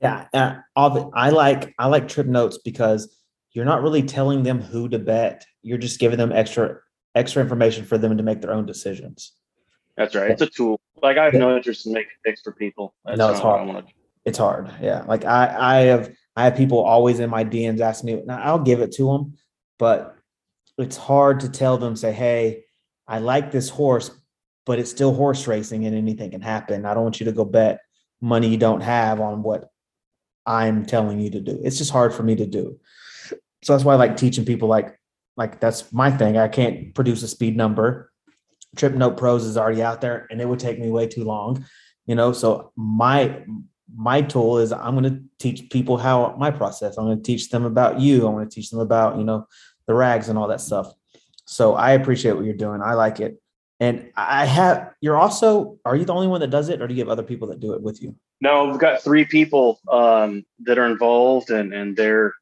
Yeah, 0.00 0.26
uh, 0.32 0.54
I 0.76 1.28
like 1.30 1.74
I 1.78 1.88
like 1.88 2.08
trip 2.08 2.26
notes 2.26 2.58
because 2.64 3.14
you're 3.52 3.66
not 3.66 3.82
really 3.82 4.02
telling 4.02 4.44
them 4.44 4.62
who 4.62 4.88
to 4.88 4.98
bet. 4.98 5.44
You're 5.62 5.76
just 5.76 6.00
giving 6.00 6.16
them 6.16 6.32
extra 6.32 6.78
extra 7.14 7.42
information 7.42 7.84
for 7.84 7.98
them 7.98 8.16
to 8.16 8.22
make 8.22 8.40
their 8.40 8.52
own 8.52 8.64
decisions. 8.64 9.32
That's 9.98 10.14
right. 10.14 10.30
It's 10.30 10.40
a 10.40 10.46
tool. 10.46 10.80
Like 11.02 11.18
I 11.18 11.24
have 11.24 11.34
no 11.34 11.54
interest 11.54 11.86
in 11.86 11.92
making 11.92 12.12
picks 12.24 12.40
for 12.40 12.52
people. 12.52 12.94
That's 13.04 13.18
no, 13.18 13.30
it's 13.30 13.40
hard. 13.40 13.84
It's 14.28 14.38
hard. 14.38 14.70
Yeah. 14.82 15.04
Like 15.08 15.24
I 15.24 15.56
I 15.58 15.74
have 15.84 16.12
I 16.36 16.44
have 16.44 16.56
people 16.56 16.80
always 16.80 17.18
in 17.18 17.30
my 17.30 17.44
DMs 17.44 17.80
asking 17.80 18.14
me. 18.14 18.22
Now 18.26 18.38
I'll 18.42 18.58
give 18.58 18.80
it 18.80 18.92
to 18.92 19.10
them, 19.10 19.38
but 19.78 20.14
it's 20.76 20.98
hard 20.98 21.40
to 21.40 21.48
tell 21.48 21.78
them 21.78 21.96
say, 21.96 22.12
hey, 22.12 22.64
I 23.06 23.20
like 23.20 23.50
this 23.50 23.70
horse, 23.70 24.10
but 24.66 24.78
it's 24.78 24.90
still 24.90 25.14
horse 25.14 25.46
racing 25.46 25.86
and 25.86 25.96
anything 25.96 26.30
can 26.30 26.42
happen. 26.42 26.84
I 26.84 26.92
don't 26.92 27.04
want 27.04 27.20
you 27.20 27.26
to 27.26 27.32
go 27.32 27.46
bet 27.46 27.80
money 28.20 28.48
you 28.48 28.58
don't 28.58 28.82
have 28.82 29.18
on 29.18 29.42
what 29.42 29.70
I'm 30.44 30.84
telling 30.84 31.20
you 31.20 31.30
to 31.30 31.40
do. 31.40 31.58
It's 31.64 31.78
just 31.78 31.90
hard 31.90 32.12
for 32.12 32.22
me 32.22 32.36
to 32.36 32.46
do. 32.46 32.78
So 33.64 33.72
that's 33.72 33.84
why 33.84 33.94
I 33.94 33.96
like 33.96 34.18
teaching 34.18 34.44
people 34.44 34.68
like 34.68 34.94
like 35.38 35.58
that's 35.58 35.90
my 35.90 36.10
thing. 36.10 36.36
I 36.36 36.48
can't 36.48 36.94
produce 36.94 37.22
a 37.22 37.28
speed 37.28 37.56
number. 37.56 38.12
Trip 38.76 38.92
Note 38.92 39.16
Pros 39.16 39.44
is 39.44 39.56
already 39.56 39.82
out 39.82 40.02
there 40.02 40.26
and 40.30 40.38
it 40.38 40.46
would 40.46 40.58
take 40.58 40.78
me 40.78 40.90
way 40.90 41.06
too 41.06 41.24
long. 41.24 41.64
You 42.04 42.14
know, 42.14 42.32
so 42.32 42.72
my 42.76 43.42
my 43.96 44.22
tool 44.22 44.58
is 44.58 44.72
I'm 44.72 44.98
going 44.98 45.04
to 45.14 45.22
teach 45.38 45.70
people 45.70 45.96
how 45.96 46.34
my 46.38 46.50
process. 46.50 46.96
I'm 46.96 47.04
going 47.04 47.18
to 47.18 47.22
teach 47.22 47.50
them 47.50 47.64
about 47.64 48.00
you. 48.00 48.26
I'm 48.26 48.34
going 48.34 48.48
to 48.48 48.54
teach 48.54 48.70
them 48.70 48.80
about, 48.80 49.16
you 49.16 49.24
know, 49.24 49.46
the 49.86 49.94
rags 49.94 50.28
and 50.28 50.38
all 50.38 50.48
that 50.48 50.60
stuff. 50.60 50.92
So 51.46 51.74
I 51.74 51.92
appreciate 51.92 52.32
what 52.32 52.44
you're 52.44 52.54
doing. 52.54 52.82
I 52.82 52.94
like 52.94 53.20
it. 53.20 53.40
And 53.80 54.10
I 54.16 54.44
have 54.44 54.92
you're 55.00 55.16
also 55.16 55.78
are 55.84 55.94
you 55.94 56.04
the 56.04 56.12
only 56.12 56.26
one 56.26 56.40
that 56.40 56.50
does 56.50 56.68
it 56.68 56.82
or 56.82 56.88
do 56.88 56.94
you 56.94 57.00
have 57.00 57.08
other 57.08 57.22
people 57.22 57.48
that 57.48 57.60
do 57.60 57.74
it 57.74 57.80
with 57.80 58.02
you? 58.02 58.14
No, 58.40 58.66
we've 58.66 58.78
got 58.78 59.02
three 59.02 59.24
people 59.24 59.80
um, 59.90 60.44
that 60.60 60.78
are 60.78 60.86
involved, 60.86 61.50
and 61.50 61.72
and 61.72 61.96
they're 61.96 62.34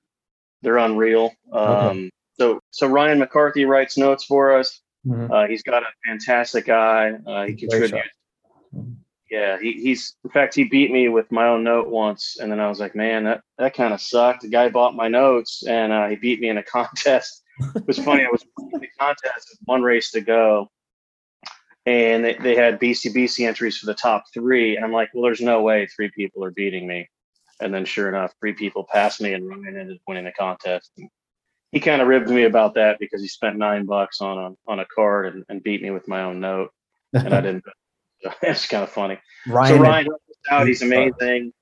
they're 0.62 0.78
unreal. 0.78 1.32
Um, 1.52 1.68
okay. 1.68 2.10
So 2.38 2.60
so 2.70 2.86
Ryan 2.86 3.18
McCarthy 3.18 3.64
writes 3.64 3.96
notes 3.96 4.24
for 4.24 4.58
us. 4.58 4.80
Mm-hmm. 5.06 5.32
Uh, 5.32 5.46
he's 5.46 5.62
got 5.62 5.82
a 5.82 5.86
fantastic 6.06 6.68
eye. 6.68 7.12
Uh, 7.26 7.46
he 7.46 7.54
contributes. 7.54 8.08
Yeah, 9.30 9.58
he, 9.60 9.72
he's 9.72 10.14
in 10.24 10.30
fact 10.30 10.54
he 10.54 10.64
beat 10.64 10.92
me 10.92 11.08
with 11.08 11.32
my 11.32 11.48
own 11.48 11.64
note 11.64 11.88
once, 11.88 12.36
and 12.40 12.50
then 12.50 12.60
I 12.60 12.68
was 12.68 12.78
like, 12.78 12.94
man, 12.94 13.24
that 13.24 13.42
that 13.58 13.74
kind 13.74 13.92
of 13.92 14.00
sucked. 14.00 14.42
The 14.42 14.48
guy 14.48 14.68
bought 14.68 14.94
my 14.94 15.08
notes, 15.08 15.64
and 15.66 15.92
uh, 15.92 16.08
he 16.08 16.16
beat 16.16 16.40
me 16.40 16.48
in 16.48 16.58
a 16.58 16.62
contest. 16.76 17.42
it 17.74 17.86
was 17.86 17.98
funny. 17.98 18.24
I 18.24 18.28
was 18.30 18.44
in 18.72 18.80
the 18.80 18.88
contest 18.98 19.48
with 19.50 19.58
one 19.64 19.82
race 19.82 20.12
to 20.12 20.20
go, 20.20 20.70
and 21.86 22.24
they, 22.24 22.34
they 22.34 22.56
had 22.56 22.80
BCBC 22.80 23.46
entries 23.46 23.78
for 23.78 23.86
the 23.86 23.94
top 23.94 24.24
three. 24.34 24.76
And 24.76 24.84
I'm 24.84 24.92
like, 24.92 25.10
well, 25.14 25.22
there's 25.22 25.40
no 25.40 25.62
way 25.62 25.86
three 25.86 26.10
people 26.10 26.44
are 26.44 26.50
beating 26.50 26.86
me. 26.86 27.08
And 27.60 27.72
then 27.72 27.84
sure 27.84 28.08
enough, 28.08 28.34
three 28.40 28.52
people 28.52 28.86
passed 28.92 29.20
me 29.20 29.32
and 29.32 29.48
Ryan 29.48 29.78
ended 29.78 29.96
up 29.96 30.02
winning 30.06 30.24
the 30.24 30.32
contest. 30.32 30.90
And 30.98 31.08
he 31.70 31.80
kind 31.80 32.02
of 32.02 32.08
ribbed 32.08 32.28
me 32.28 32.42
about 32.42 32.74
that 32.74 32.98
because 32.98 33.22
he 33.22 33.28
spent 33.28 33.56
nine 33.56 33.86
bucks 33.86 34.20
on 34.20 34.38
a 34.38 34.70
on 34.70 34.80
a 34.80 34.84
card 34.84 35.34
and, 35.34 35.44
and 35.48 35.62
beat 35.62 35.80
me 35.80 35.90
with 35.90 36.06
my 36.08 36.22
own 36.22 36.40
note. 36.40 36.70
And 37.14 37.32
I 37.32 37.40
didn't. 37.42 37.64
It's 38.42 38.66
kind 38.66 38.82
of 38.82 38.90
funny. 38.90 39.18
Ryan, 39.46 39.76
so 39.76 39.82
Ryan 39.82 40.08
out. 40.50 40.66
He's 40.66 40.82
amazing. 40.82 41.52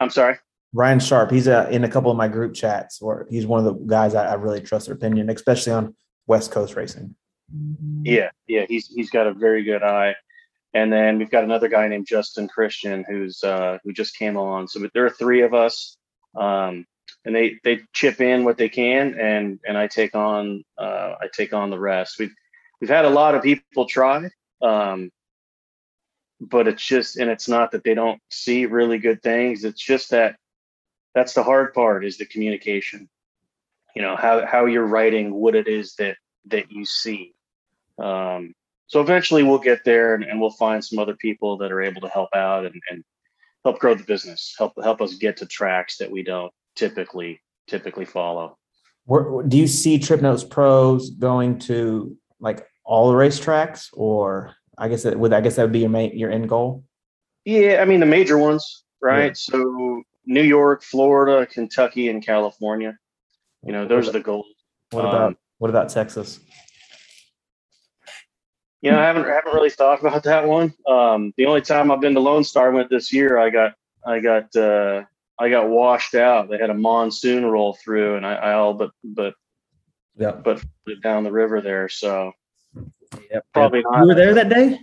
I'm 0.00 0.10
sorry. 0.10 0.36
Ryan 0.72 1.00
Sharp. 1.00 1.30
He's 1.30 1.48
uh, 1.48 1.68
in 1.70 1.84
a 1.84 1.88
couple 1.88 2.10
of 2.10 2.16
my 2.16 2.28
group 2.28 2.54
chats, 2.54 3.02
or 3.02 3.26
he's 3.30 3.46
one 3.46 3.64
of 3.64 3.66
the 3.66 3.74
guys 3.84 4.14
I, 4.14 4.26
I 4.26 4.34
really 4.34 4.60
trust 4.60 4.86
their 4.86 4.94
opinion, 4.94 5.28
especially 5.28 5.72
on 5.72 5.94
West 6.26 6.50
Coast 6.50 6.74
racing. 6.76 7.14
Yeah, 8.02 8.30
yeah, 8.46 8.64
he's 8.68 8.88
he's 8.88 9.10
got 9.10 9.26
a 9.26 9.34
very 9.34 9.62
good 9.64 9.82
eye. 9.82 10.14
And 10.74 10.90
then 10.90 11.18
we've 11.18 11.30
got 11.30 11.44
another 11.44 11.68
guy 11.68 11.86
named 11.88 12.06
Justin 12.06 12.48
Christian 12.48 13.04
who's 13.06 13.44
uh, 13.44 13.78
who 13.84 13.92
just 13.92 14.16
came 14.16 14.36
on. 14.38 14.66
So 14.68 14.88
there 14.94 15.04
are 15.04 15.10
three 15.10 15.42
of 15.42 15.52
us, 15.52 15.98
um, 16.34 16.86
and 17.26 17.34
they 17.34 17.58
they 17.62 17.80
chip 17.92 18.22
in 18.22 18.44
what 18.44 18.56
they 18.56 18.70
can, 18.70 19.18
and 19.20 19.60
and 19.66 19.76
I 19.76 19.86
take 19.86 20.14
on 20.14 20.64
uh, 20.78 21.14
I 21.20 21.28
take 21.34 21.52
on 21.52 21.68
the 21.68 21.78
rest. 21.78 22.18
We've 22.18 22.32
we've 22.80 22.88
had 22.88 23.04
a 23.04 23.10
lot 23.10 23.34
of 23.34 23.42
people 23.42 23.84
try, 23.84 24.30
um, 24.62 25.10
but 26.48 26.66
it's 26.66 26.84
just 26.84 27.16
and 27.16 27.30
it's 27.30 27.48
not 27.48 27.70
that 27.70 27.84
they 27.84 27.94
don't 27.94 28.20
see 28.30 28.66
really 28.66 28.98
good 28.98 29.22
things. 29.22 29.64
It's 29.64 29.80
just 29.80 30.10
that 30.10 30.36
that's 31.14 31.34
the 31.34 31.42
hard 31.42 31.74
part 31.74 32.04
is 32.04 32.18
the 32.18 32.26
communication. 32.26 33.08
You 33.94 34.02
know 34.02 34.16
how 34.16 34.44
how 34.46 34.66
you're 34.66 34.86
writing 34.86 35.32
what 35.34 35.54
it 35.54 35.68
is 35.68 35.94
that 35.96 36.16
that 36.46 36.70
you 36.70 36.84
see. 36.84 37.34
Um, 37.98 38.54
so 38.86 39.00
eventually 39.00 39.42
we'll 39.42 39.58
get 39.58 39.84
there 39.84 40.14
and, 40.14 40.24
and, 40.24 40.40
we'll 40.40 40.50
find 40.50 40.84
some 40.84 40.98
other 40.98 41.14
people 41.14 41.58
that 41.58 41.70
are 41.70 41.82
able 41.82 42.00
to 42.00 42.08
help 42.08 42.30
out 42.34 42.64
and, 42.64 42.74
and 42.90 43.04
help 43.64 43.78
grow 43.78 43.94
the 43.94 44.02
business, 44.02 44.54
help 44.58 44.72
help 44.82 45.00
us 45.00 45.14
get 45.14 45.36
to 45.36 45.46
tracks 45.46 45.98
that 45.98 46.10
we 46.10 46.22
don't 46.22 46.52
typically 46.74 47.40
typically 47.68 48.04
follow. 48.04 48.58
Where, 49.04 49.42
do 49.42 49.56
you 49.56 49.66
see 49.66 49.98
Trip 49.98 50.20
Notes 50.22 50.44
Pros 50.44 51.10
going 51.10 51.58
to 51.60 52.16
like 52.40 52.66
all 52.84 53.10
the 53.10 53.16
racetracks, 53.16 53.88
or 53.92 54.56
I 54.78 54.88
guess 54.88 55.02
that 55.02 55.18
would 55.18 55.32
I 55.32 55.40
guess 55.40 55.56
that 55.56 55.62
would 55.62 55.72
be 55.72 55.80
your 55.80 55.90
main 55.90 56.16
your 56.16 56.30
end 56.30 56.48
goal? 56.48 56.84
Yeah, 57.44 57.80
I 57.82 57.84
mean 57.84 58.00
the 58.00 58.06
major 58.06 58.38
ones, 58.38 58.84
right? 59.00 59.26
Yeah. 59.26 59.32
So 59.34 60.02
New 60.24 60.42
York, 60.42 60.82
Florida, 60.82 61.46
Kentucky, 61.46 62.08
and 62.08 62.24
California. 62.24 62.96
You 63.64 63.72
know, 63.72 63.86
those 63.86 64.08
are 64.08 64.12
the 64.12 64.20
goals. 64.20 64.46
What 64.90 65.04
about 65.04 65.22
um, 65.22 65.36
what 65.58 65.70
about 65.70 65.88
Texas? 65.88 66.40
You 68.80 68.90
know, 68.90 68.98
I 68.98 69.04
haven't 69.04 69.24
haven't 69.24 69.54
really 69.54 69.70
thought 69.70 70.00
about 70.00 70.22
that 70.24 70.46
one. 70.46 70.74
Um, 70.88 71.32
the 71.36 71.46
only 71.46 71.62
time 71.62 71.90
I've 71.90 72.00
been 72.00 72.14
to 72.14 72.20
Lone 72.20 72.44
Star 72.44 72.70
went 72.70 72.90
this 72.90 73.12
year. 73.12 73.38
I 73.38 73.50
got 73.50 73.74
I 74.06 74.20
got 74.20 74.54
uh, 74.56 75.02
I 75.38 75.48
got 75.48 75.68
washed 75.68 76.14
out. 76.14 76.48
They 76.50 76.58
had 76.58 76.70
a 76.70 76.74
monsoon 76.74 77.44
roll 77.46 77.74
through, 77.74 78.16
and 78.16 78.26
I, 78.26 78.34
I 78.34 78.52
all 78.54 78.74
but 78.74 78.90
but 79.04 79.34
yeah, 80.16 80.32
but 80.32 80.62
down 81.02 81.24
the 81.24 81.32
river 81.32 81.60
there. 81.60 81.88
So 81.88 82.32
yep. 83.30 83.44
probably 83.52 83.82
not. 83.82 84.00
You 84.00 84.06
were 84.08 84.14
there 84.14 84.34
that 84.34 84.48
day. 84.48 84.78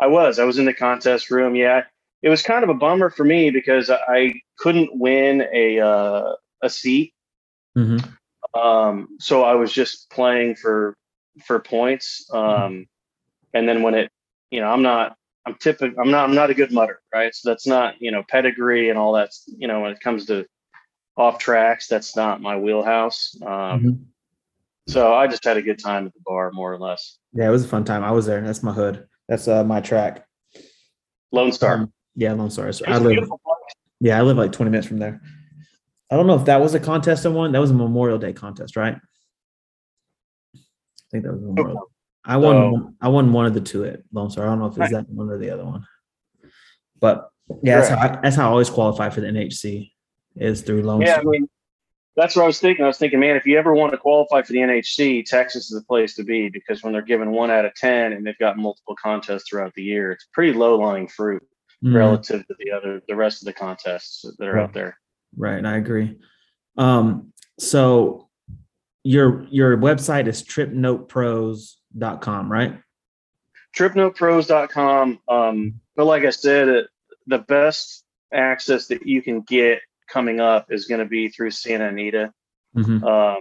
I 0.00 0.06
was. 0.06 0.38
I 0.38 0.44
was 0.44 0.58
in 0.58 0.64
the 0.64 0.74
contest 0.74 1.30
room. 1.30 1.54
Yeah, 1.54 1.84
it 2.22 2.28
was 2.28 2.42
kind 2.42 2.64
of 2.64 2.70
a 2.70 2.74
bummer 2.74 3.10
for 3.10 3.24
me 3.24 3.50
because 3.50 3.90
I 3.90 4.34
couldn't 4.58 4.90
win 4.92 5.46
a 5.52 5.80
uh, 5.80 6.32
a 6.62 6.70
seat. 6.70 7.14
Mm-hmm. 7.76 8.58
Um, 8.58 9.08
so 9.18 9.44
I 9.44 9.54
was 9.54 9.72
just 9.72 10.10
playing 10.10 10.56
for 10.56 10.96
for 11.46 11.58
points. 11.58 12.26
Mm-hmm. 12.30 12.62
Um, 12.62 12.86
and 13.54 13.68
then 13.68 13.82
when 13.82 13.94
it, 13.94 14.10
you 14.50 14.60
know, 14.60 14.68
I'm 14.68 14.82
not, 14.82 15.16
I'm 15.46 15.54
typical, 15.56 15.98
I'm 16.00 16.10
not, 16.10 16.28
I'm 16.28 16.34
not 16.34 16.50
a 16.50 16.54
good 16.54 16.72
mutter, 16.72 17.00
right? 17.12 17.34
So 17.34 17.50
that's 17.50 17.66
not, 17.66 17.94
you 18.00 18.10
know, 18.10 18.22
pedigree 18.28 18.90
and 18.90 18.98
all 18.98 19.12
that, 19.14 19.30
you 19.46 19.68
know, 19.68 19.80
when 19.80 19.92
it 19.92 20.00
comes 20.00 20.26
to 20.26 20.46
off 21.16 21.38
tracks, 21.38 21.88
that's 21.88 22.16
not 22.16 22.40
my 22.40 22.56
wheelhouse. 22.56 23.36
Um, 23.42 23.48
mm-hmm. 23.48 24.02
So 24.88 25.14
I 25.14 25.26
just 25.26 25.44
had 25.44 25.56
a 25.56 25.62
good 25.62 25.78
time 25.78 26.06
at 26.06 26.14
the 26.14 26.20
bar, 26.24 26.50
more 26.52 26.72
or 26.72 26.78
less. 26.78 27.18
Yeah, 27.32 27.48
it 27.48 27.50
was 27.50 27.64
a 27.64 27.68
fun 27.68 27.84
time. 27.84 28.02
I 28.02 28.10
was 28.10 28.26
there. 28.26 28.40
That's 28.40 28.62
my 28.62 28.72
hood. 28.72 29.06
That's 29.28 29.46
uh, 29.48 29.64
my 29.64 29.80
track. 29.80 30.26
Lone 31.30 31.52
Star. 31.52 31.74
Um, 31.74 31.92
yeah, 32.14 32.32
Lone 32.32 32.50
Star. 32.50 32.72
So 32.72 32.84
I 32.86 32.98
live. 32.98 33.28
Yeah, 34.00 34.18
I 34.18 34.22
live 34.22 34.36
like 34.36 34.52
20 34.52 34.70
minutes 34.70 34.88
from 34.88 34.98
there. 34.98 35.20
I 36.10 36.16
don't 36.16 36.26
know 36.26 36.34
if 36.34 36.44
that 36.46 36.60
was 36.60 36.74
a 36.74 36.80
contest 36.80 37.24
I 37.24 37.30
won. 37.30 37.52
That 37.52 37.60
was 37.60 37.70
a 37.70 37.74
Memorial 37.74 38.18
Day 38.18 38.32
contest, 38.32 38.76
right? 38.76 38.96
I 40.54 40.58
think 41.10 41.24
that 41.24 41.32
was 41.32 41.40
Memorial. 41.40 41.90
I 42.24 42.36
won. 42.36 42.74
So, 42.74 42.94
I 43.00 43.08
won 43.08 43.32
one 43.32 43.46
of 43.46 43.54
the 43.54 43.60
two 43.60 43.84
at 43.84 44.00
Lone 44.12 44.30
Star. 44.30 44.44
I 44.44 44.48
don't 44.48 44.58
know 44.58 44.66
if 44.66 44.78
it's 44.78 44.92
that 44.92 45.08
one 45.08 45.30
or 45.30 45.38
the 45.38 45.50
other 45.50 45.64
one, 45.64 45.86
but 47.00 47.30
yeah, 47.62 47.78
that's 47.78 47.88
how, 47.88 47.98
I, 47.98 48.20
that's 48.22 48.36
how 48.36 48.48
I 48.48 48.50
always 48.50 48.70
qualify 48.70 49.10
for 49.10 49.20
the 49.20 49.28
NHC 49.28 49.90
is 50.36 50.62
through 50.62 50.82
Lone 50.82 51.00
yeah, 51.00 51.20
Star. 51.20 51.20
I 51.20 51.24
mean, 51.24 51.48
that's 52.16 52.36
what 52.36 52.42
I 52.42 52.46
was 52.46 52.60
thinking. 52.60 52.84
I 52.84 52.88
was 52.88 52.98
thinking, 52.98 53.20
man, 53.20 53.36
if 53.36 53.46
you 53.46 53.58
ever 53.58 53.74
want 53.74 53.92
to 53.92 53.98
qualify 53.98 54.42
for 54.42 54.52
the 54.52 54.58
NHC, 54.58 55.24
Texas 55.24 55.70
is 55.70 55.78
the 55.78 55.86
place 55.86 56.14
to 56.16 56.24
be 56.24 56.50
because 56.50 56.82
when 56.82 56.92
they're 56.92 57.02
given 57.02 57.30
one 57.30 57.50
out 57.50 57.64
of 57.64 57.74
ten 57.74 58.12
and 58.12 58.26
they've 58.26 58.38
got 58.38 58.58
multiple 58.58 58.96
contests 59.02 59.48
throughout 59.48 59.72
the 59.74 59.82
year, 59.82 60.12
it's 60.12 60.26
pretty 60.32 60.52
low 60.52 60.78
lying 60.78 61.08
fruit 61.08 61.42
mm-hmm. 61.82 61.96
relative 61.96 62.46
to 62.46 62.54
the 62.58 62.70
other 62.70 63.00
the 63.08 63.16
rest 63.16 63.40
of 63.42 63.46
the 63.46 63.52
contests 63.52 64.24
that 64.38 64.46
are 64.46 64.54
right. 64.54 64.64
out 64.64 64.74
there. 64.74 64.98
Right, 65.36 65.64
I 65.64 65.76
agree. 65.76 66.18
Um, 66.76 67.32
so 67.58 68.28
your 69.04 69.46
your 69.50 69.78
website 69.78 70.26
is 70.26 70.42
tripnotepros.com, 70.42 72.52
right? 72.52 72.78
Tripnotepros.com. 73.76 75.18
Um, 75.28 75.80
but 75.96 76.04
like 76.04 76.24
I 76.24 76.30
said, 76.30 76.86
the 77.26 77.38
best 77.38 78.04
access 78.32 78.86
that 78.88 79.06
you 79.06 79.22
can 79.22 79.42
get 79.42 79.80
coming 80.12 80.40
up 80.40 80.66
is 80.70 80.86
going 80.86 81.00
to 81.00 81.06
be 81.06 81.28
through 81.28 81.50
Santa 81.50 81.88
Anita. 81.88 82.32
Mm-hmm. 82.76 83.04
Um, 83.04 83.38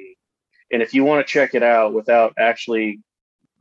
and 0.71 0.81
if 0.81 0.93
you 0.93 1.03
want 1.03 1.25
to 1.25 1.31
check 1.31 1.53
it 1.53 1.63
out 1.63 1.93
without 1.93 2.33
actually 2.37 2.99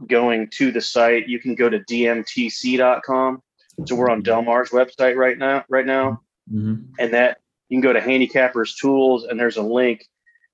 going 0.06 0.48
to 0.54 0.70
the 0.70 0.80
site, 0.80 1.28
you 1.28 1.38
can 1.38 1.54
go 1.54 1.68
to 1.68 1.80
dmtc.com. 1.80 3.42
So 3.86 3.94
we're 3.94 4.10
on 4.10 4.22
Del 4.22 4.42
Mar's 4.42 4.70
website 4.70 5.16
right 5.16 5.38
now, 5.38 5.64
right 5.68 5.86
now. 5.86 6.20
Mm-hmm. 6.52 6.92
And 6.98 7.14
that 7.14 7.38
you 7.68 7.76
can 7.76 7.82
go 7.82 7.92
to 7.92 8.00
handicappers 8.00 8.76
tools 8.76 9.24
and 9.24 9.38
there's 9.38 9.56
a 9.56 9.62
link 9.62 10.06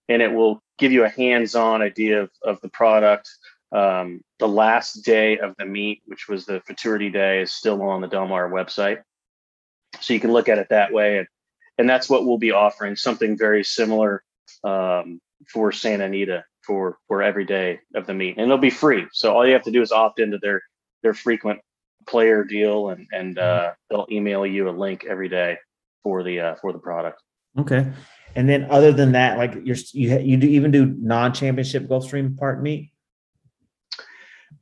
and 0.09 0.23
it 0.23 0.33
will 0.33 0.63
give 0.79 0.93
you 0.93 1.05
a 1.05 1.09
hands-on 1.09 1.83
idea 1.83 2.23
of, 2.23 2.31
of 2.43 2.61
the 2.61 2.69
product. 2.69 3.29
Um, 3.73 4.21
the 4.39 4.49
last 4.49 5.05
day 5.05 5.39
of 5.39 5.55
the 5.59 5.65
meet, 5.65 6.03
which 6.07 6.29
was 6.29 6.47
the 6.47 6.61
Futurity 6.61 7.11
Day, 7.11 7.43
is 7.43 7.53
still 7.53 7.83
on 7.83 8.01
the 8.01 8.07
Del 8.07 8.29
Mar 8.29 8.49
website, 8.49 9.03
so 10.01 10.15
you 10.15 10.21
can 10.21 10.33
look 10.33 10.49
at 10.49 10.59
it 10.59 10.69
that 10.71 10.93
way, 10.93 11.19
and 11.19 11.27
and 11.79 11.89
that's 11.89 12.09
what 12.09 12.25
we'll 12.25 12.39
be 12.39 12.53
offering 12.53 12.97
something 12.97 13.37
very 13.37 13.65
similar 13.65 14.23
um, 14.65 15.21
for 15.49 15.73
Santa 15.73 16.05
Anita 16.05 16.45
for 16.67 16.99
for 17.09 17.23
every 17.23 17.45
day 17.45 17.81
of 17.95 18.07
the 18.07 18.15
meet, 18.15 18.37
and 18.37 18.47
it'll 18.47 18.59
be 18.59 18.71
free. 18.71 19.07
So 19.13 19.35
all 19.35 19.47
you 19.47 19.53
have 19.53 19.65
to 19.65 19.71
do 19.71 19.83
is 19.83 19.93
opt 19.93 20.21
into 20.21 20.39
their 20.39 20.63
their 21.03 21.15
frequent 21.15 21.61
player 22.07 22.45
deal, 22.45 22.91
and 22.91 23.07
and 23.13 23.39
uh, 23.39 23.73
they'll 23.91 24.07
email 24.11 24.47
you 24.47 24.69
a 24.69 24.71
link 24.71 25.05
every 25.09 25.29
day 25.29 25.59
for 26.03 26.23
the 26.23 26.41
uh, 26.41 26.55
for 26.57 26.73
the 26.73 26.79
product. 26.79 27.23
Okay. 27.59 27.87
And 28.35 28.49
then 28.49 28.67
other 28.71 28.93
than 28.93 29.13
that, 29.13 29.39
like 29.39 29.55
you're 29.65 29.77
you 29.93 30.19
you 30.19 30.37
do 30.37 30.47
even 30.47 30.71
do 30.71 30.95
non-championship 30.99 31.89
Gulfstream 31.89 32.37
Park 32.37 32.61
meet? 32.61 32.93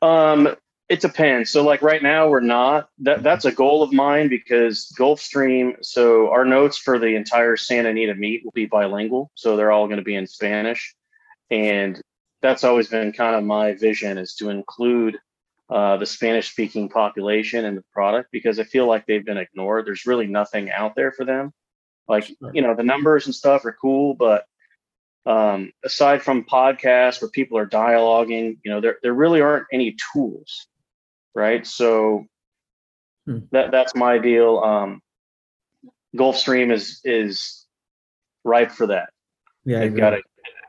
Um, 0.01 0.55
it 0.89 1.01
depends. 1.01 1.51
So 1.51 1.65
like 1.65 1.83
right 1.83 2.03
now 2.03 2.29
we're 2.29 2.41
not. 2.41 2.89
That 2.99 3.23
that's 3.23 3.45
a 3.45 3.53
goal 3.53 3.83
of 3.83 3.93
mine 3.93 4.29
because 4.29 4.93
Gulfstream. 4.99 5.77
So 5.83 6.31
our 6.31 6.45
notes 6.45 6.77
for 6.77 6.99
the 6.99 7.15
entire 7.15 7.57
Santa 7.57 7.91
Anita 7.91 8.15
meet 8.15 8.45
will 8.45 8.53
be 8.53 8.67
bilingual. 8.67 9.31
So 9.35 9.57
they're 9.57 9.73
all 9.73 9.87
going 9.87 9.99
to 9.99 10.05
be 10.05 10.15
in 10.15 10.27
Spanish, 10.27 10.95
and 11.51 12.01
that's 12.43 12.65
always 12.65 12.89
been 12.89 13.13
kind 13.13 13.35
of 13.35 13.45
my 13.45 13.73
vision 13.73 14.19
is 14.19 14.35
to 14.35 14.51
include 14.51 15.17
uh, 15.71 15.97
the 15.97 16.07
Spanish 16.07 16.51
speaking 16.51 16.91
population 16.91 17.65
in 17.65 17.75
the 17.75 17.85
product 17.93 18.29
because 18.31 18.61
I 18.61 18.65
feel 18.65 18.87
like 18.87 19.07
they've 19.07 19.25
been 19.25 19.39
ignored. 19.39 19.87
There's 19.87 20.07
really 20.07 20.27
nothing 20.27 20.71
out 20.71 20.95
there 20.95 21.11
for 21.11 21.25
them. 21.25 21.53
Like, 22.07 22.29
you 22.53 22.61
know, 22.61 22.75
the 22.75 22.83
numbers 22.83 23.25
and 23.25 23.35
stuff 23.35 23.65
are 23.65 23.77
cool, 23.81 24.15
but 24.15 24.45
um, 25.25 25.73
aside 25.83 26.23
from 26.23 26.45
podcasts 26.45 27.23
where 27.23 27.31
people 27.31 27.57
are 27.57 27.67
dialoguing, 27.67 28.59
you 28.63 28.71
know, 28.71 28.83
there, 28.83 28.99
there 29.03 29.15
really 29.15 29.41
aren't 29.41 29.67
any 29.73 29.97
tools, 30.13 30.67
right? 31.35 31.67
So 31.67 32.27
hmm. 33.27 33.39
that 33.53 33.71
that's 33.71 33.95
my 33.95 34.19
deal. 34.19 34.59
Um, 34.59 35.01
Gulfstream 36.17 36.73
is 36.73 37.01
is 37.05 37.67
ripe 38.45 38.73
for 38.73 38.87
that. 38.89 39.11
Yeah, 39.65 39.81
they've 39.81 39.97
got 39.97 40.15
a 40.15 40.23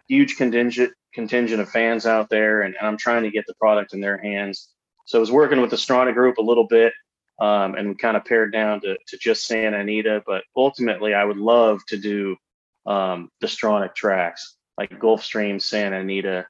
huge 0.07 0.37
contingent 0.37 0.93
contingent 1.13 1.61
of 1.61 1.69
fans 1.69 2.05
out 2.05 2.29
there, 2.29 2.61
and, 2.61 2.75
and 2.75 2.87
I'm 2.87 2.97
trying 2.97 3.23
to 3.23 3.31
get 3.31 3.45
the 3.47 3.55
product 3.55 3.93
in 3.93 4.01
their 4.01 4.17
hands. 4.17 4.69
So 5.05 5.19
I 5.19 5.21
was 5.21 5.31
working 5.31 5.61
with 5.61 5.69
the 5.69 5.75
Stronach 5.75 6.15
Group 6.15 6.37
a 6.37 6.41
little 6.41 6.67
bit 6.67 6.93
um, 7.39 7.75
and 7.75 7.89
we 7.89 7.95
kind 7.95 8.15
of 8.15 8.25
pared 8.25 8.53
down 8.53 8.81
to, 8.81 8.97
to 9.07 9.17
just 9.17 9.45
Santa 9.45 9.79
Anita. 9.79 10.23
But 10.25 10.43
ultimately, 10.55 11.13
I 11.13 11.25
would 11.25 11.37
love 11.37 11.81
to 11.87 11.97
do 11.97 12.37
um, 12.85 13.29
the 13.41 13.47
Stronach 13.47 13.95
tracks 13.95 14.55
like 14.77 14.91
Gulfstream, 14.91 15.61
Santa 15.61 15.99
Anita, 15.99 16.45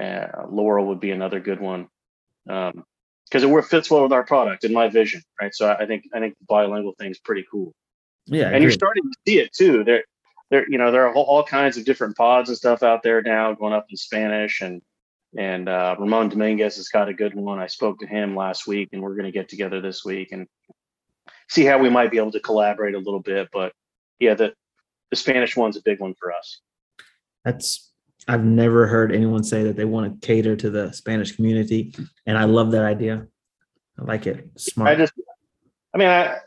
uh, 0.00 0.26
Laurel 0.48 0.86
would 0.86 1.00
be 1.00 1.10
another 1.10 1.40
good 1.40 1.60
one 1.60 1.88
because 3.28 3.42
it 3.42 3.64
fits 3.64 3.90
well 3.90 4.02
with 4.02 4.12
our 4.12 4.24
product 4.24 4.64
and 4.64 4.72
my 4.72 4.88
vision, 4.88 5.22
right? 5.40 5.54
So 5.54 5.68
I 5.68 5.86
think 5.86 6.04
I 6.14 6.20
think 6.20 6.36
the 6.38 6.46
bilingual 6.46 6.94
thing 6.98 7.10
is 7.10 7.18
pretty 7.18 7.44
cool. 7.50 7.72
Yeah, 8.26 8.48
and 8.48 8.62
you're 8.62 8.72
starting 8.72 9.04
to 9.04 9.18
see 9.26 9.38
it 9.38 9.52
too. 9.52 9.84
There, 9.84 10.04
there, 10.50 10.66
you 10.68 10.78
know, 10.78 10.90
there 10.90 11.06
are 11.06 11.14
all 11.14 11.44
kinds 11.44 11.76
of 11.76 11.84
different 11.84 12.16
pods 12.16 12.48
and 12.48 12.58
stuff 12.58 12.82
out 12.82 13.02
there 13.02 13.22
now 13.22 13.52
going 13.54 13.72
up 13.72 13.86
in 13.90 13.96
Spanish 13.96 14.60
and 14.60 14.82
and 15.36 15.68
uh, 15.68 15.96
Ramon 15.98 16.30
Dominguez 16.30 16.76
has 16.76 16.88
got 16.88 17.08
a 17.08 17.14
good 17.14 17.34
one. 17.34 17.58
I 17.58 17.66
spoke 17.66 17.98
to 18.00 18.06
him 18.06 18.36
last 18.36 18.66
week, 18.66 18.90
and 18.92 19.02
we're 19.02 19.16
going 19.16 19.26
to 19.26 19.32
get 19.32 19.48
together 19.48 19.80
this 19.80 20.04
week. 20.04 20.32
And 20.32 20.46
see 21.48 21.64
how 21.64 21.78
we 21.78 21.90
might 21.90 22.10
be 22.10 22.16
able 22.18 22.32
to 22.32 22.40
collaborate 22.40 22.94
a 22.94 22.98
little 22.98 23.20
bit. 23.20 23.48
But 23.52 23.72
yeah, 24.18 24.34
the 24.34 24.54
the 25.10 25.16
Spanish 25.16 25.56
one's 25.56 25.76
a 25.76 25.82
big 25.82 26.00
one 26.00 26.14
for 26.18 26.32
us. 26.32 26.60
That's 27.44 27.92
I've 28.28 28.44
never 28.44 28.86
heard 28.86 29.12
anyone 29.12 29.44
say 29.44 29.62
that 29.64 29.76
they 29.76 29.84
want 29.84 30.20
to 30.20 30.26
cater 30.26 30.56
to 30.56 30.70
the 30.70 30.92
Spanish 30.92 31.36
community, 31.36 31.94
and 32.26 32.36
I 32.36 32.44
love 32.44 32.72
that 32.72 32.84
idea. 32.84 33.26
I 33.98 34.04
like 34.04 34.26
it. 34.26 34.48
Smart. 34.56 34.90
I 34.90 34.94
just, 34.96 35.12
I 35.94 35.98
mean, 35.98 36.08
I, 36.08 36.38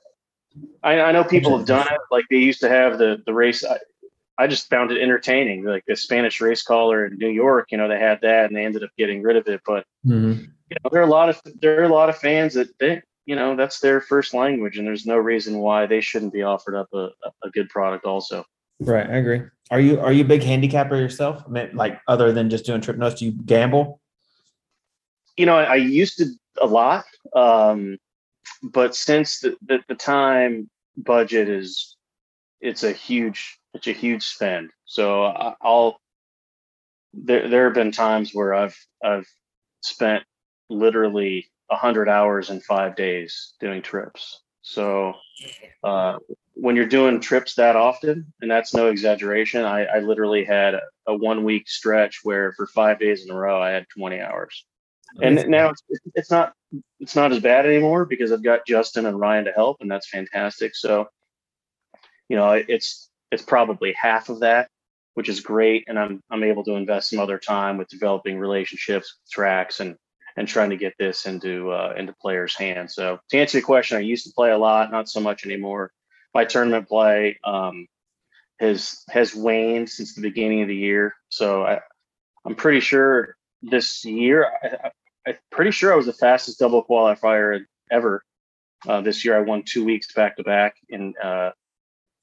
I, 0.83 0.99
I 1.01 1.11
know 1.11 1.23
people 1.23 1.57
have 1.57 1.65
done 1.65 1.87
it. 1.87 1.99
Like 2.11 2.25
they 2.29 2.37
used 2.37 2.59
to 2.61 2.69
have 2.69 2.97
the 2.97 3.21
the 3.25 3.33
race. 3.33 3.63
I, 3.63 3.77
I 4.37 4.47
just 4.47 4.69
found 4.69 4.91
it 4.91 5.01
entertaining. 5.01 5.63
Like 5.63 5.83
the 5.87 5.95
Spanish 5.95 6.39
race 6.41 6.63
caller 6.63 7.05
in 7.05 7.17
New 7.17 7.29
York, 7.29 7.67
you 7.71 7.77
know, 7.77 7.87
they 7.89 7.99
had 7.99 8.19
that 8.21 8.45
and 8.45 8.55
they 8.55 8.65
ended 8.65 8.83
up 8.83 8.91
getting 8.97 9.21
rid 9.21 9.35
of 9.35 9.47
it. 9.47 9.61
But 9.65 9.85
Mhm. 10.05 10.47
you 10.69 10.77
know, 10.83 10.89
there 10.91 11.01
are 11.01 11.05
a 11.05 11.09
lot 11.09 11.29
of 11.29 11.41
there 11.61 11.81
are 11.81 11.85
a 11.85 11.89
lot 11.89 12.09
of 12.09 12.17
fans 12.17 12.53
that 12.53 12.69
they, 12.79 13.01
you 13.25 13.35
know, 13.35 13.55
that's 13.55 13.79
their 13.79 14.01
first 14.01 14.33
language, 14.33 14.77
and 14.77 14.87
there's 14.87 15.05
no 15.05 15.17
reason 15.17 15.59
why 15.59 15.85
they 15.85 16.01
shouldn't 16.01 16.33
be 16.33 16.43
offered 16.43 16.75
up 16.75 16.87
a, 16.93 17.09
a 17.43 17.49
good 17.51 17.69
product 17.69 18.05
also. 18.05 18.45
Right, 18.79 19.09
I 19.09 19.17
agree. 19.17 19.41
Are 19.71 19.79
you 19.79 19.99
are 19.99 20.11
you 20.11 20.23
a 20.23 20.27
big 20.27 20.43
handicapper 20.43 20.95
yourself? 20.95 21.43
I 21.45 21.49
mean, 21.49 21.75
like 21.75 21.99
other 22.07 22.31
than 22.31 22.49
just 22.49 22.65
doing 22.65 22.81
trip 22.81 22.97
notes, 22.97 23.19
do 23.19 23.25
you 23.25 23.31
gamble? 23.31 23.99
you 25.39 25.45
know, 25.45 25.55
I, 25.55 25.63
I 25.63 25.75
used 25.75 26.17
to 26.17 26.25
a 26.61 26.65
lot, 26.65 27.05
um, 27.33 27.97
but 28.61 28.93
since 28.93 29.39
the, 29.39 29.55
the, 29.65 29.79
the 29.87 29.95
time 29.95 30.69
budget 30.97 31.47
is, 31.47 31.95
it's 32.59 32.83
a 32.83 32.91
huge, 32.91 33.57
it's 33.73 33.87
a 33.87 33.93
huge 33.93 34.23
spend. 34.23 34.71
So 34.83 35.23
I, 35.23 35.55
I'll, 35.61 36.01
there, 37.13 37.47
there 37.47 37.63
have 37.63 37.73
been 37.73 37.93
times 37.93 38.31
where 38.33 38.53
I've, 38.53 38.75
I've 39.01 39.27
spent 39.79 40.25
literally 40.69 41.49
a 41.71 41.77
hundred 41.77 42.09
hours 42.09 42.49
in 42.49 42.59
five 42.59 42.97
days 42.97 43.53
doing 43.61 43.81
trips. 43.81 44.41
So, 44.61 45.13
uh, 45.85 46.17
when 46.61 46.75
you're 46.75 46.85
doing 46.85 47.19
trips 47.19 47.55
that 47.55 47.75
often, 47.75 48.33
and 48.41 48.49
that's 48.49 48.73
no 48.73 48.87
exaggeration, 48.87 49.63
I, 49.65 49.85
I 49.85 49.99
literally 49.99 50.43
had 50.43 50.75
a, 50.75 50.81
a 51.07 51.15
one 51.15 51.43
week 51.43 51.69
stretch 51.69 52.19
where 52.23 52.53
for 52.53 52.67
five 52.67 52.99
days 52.99 53.25
in 53.25 53.31
a 53.31 53.37
row, 53.37 53.61
I 53.61 53.71
had 53.71 53.85
20 53.95 54.19
hours 54.19 54.65
and 55.21 55.47
now 55.47 55.69
it's, 55.69 55.83
it's 56.15 56.31
not 56.31 56.53
it's 56.99 57.15
not 57.15 57.31
as 57.31 57.39
bad 57.39 57.65
anymore 57.65 58.05
because 58.05 58.31
I've 58.31 58.43
got 58.43 58.65
Justin 58.67 59.05
and 59.05 59.19
Ryan 59.19 59.45
to 59.45 59.51
help, 59.51 59.77
and 59.81 59.89
that's 59.89 60.09
fantastic. 60.09 60.75
So, 60.75 61.07
you 62.27 62.35
know, 62.35 62.51
it's 62.51 63.09
it's 63.31 63.43
probably 63.43 63.93
half 63.93 64.29
of 64.29 64.41
that, 64.41 64.69
which 65.15 65.29
is 65.29 65.39
great, 65.39 65.85
and 65.87 65.97
I'm 65.97 66.21
I'm 66.29 66.43
able 66.43 66.63
to 66.65 66.75
invest 66.75 67.09
some 67.09 67.19
other 67.19 67.39
time 67.39 67.77
with 67.77 67.89
developing 67.89 68.37
relationships, 68.37 69.17
with 69.21 69.31
tracks, 69.31 69.79
and 69.79 69.95
and 70.37 70.47
trying 70.47 70.69
to 70.69 70.77
get 70.77 70.93
this 70.99 71.25
into 71.25 71.71
uh, 71.71 71.93
into 71.97 72.13
players' 72.21 72.55
hands. 72.55 72.93
So, 72.93 73.19
to 73.29 73.37
answer 73.39 73.57
your 73.57 73.65
question, 73.65 73.97
I 73.97 74.01
used 74.01 74.25
to 74.27 74.33
play 74.33 74.51
a 74.51 74.57
lot, 74.57 74.91
not 74.91 75.09
so 75.09 75.19
much 75.19 75.45
anymore. 75.45 75.91
My 76.33 76.45
tournament 76.45 76.87
play 76.87 77.39
um, 77.43 77.87
has 78.59 79.03
has 79.09 79.35
waned 79.35 79.89
since 79.89 80.13
the 80.13 80.21
beginning 80.21 80.61
of 80.61 80.67
the 80.67 80.75
year, 80.75 81.15
so 81.29 81.63
I, 81.63 81.79
I'm 82.45 82.55
pretty 82.55 82.79
sure 82.81 83.35
this 83.61 84.05
year. 84.05 84.51
I, 84.63 84.91
I'm 85.27 85.35
pretty 85.51 85.71
sure 85.71 85.91
I 85.91 85.95
was 85.95 86.05
the 86.05 86.13
fastest 86.13 86.59
double 86.59 86.83
qualifier 86.83 87.61
ever. 87.91 88.23
Uh, 88.87 89.01
this 89.01 89.25
year, 89.25 89.37
I 89.37 89.41
won 89.41 89.63
two 89.63 89.83
weeks 89.83 90.13
back 90.13 90.37
to 90.37 90.43
back 90.43 90.75
in 90.87 91.13
uh, 91.21 91.51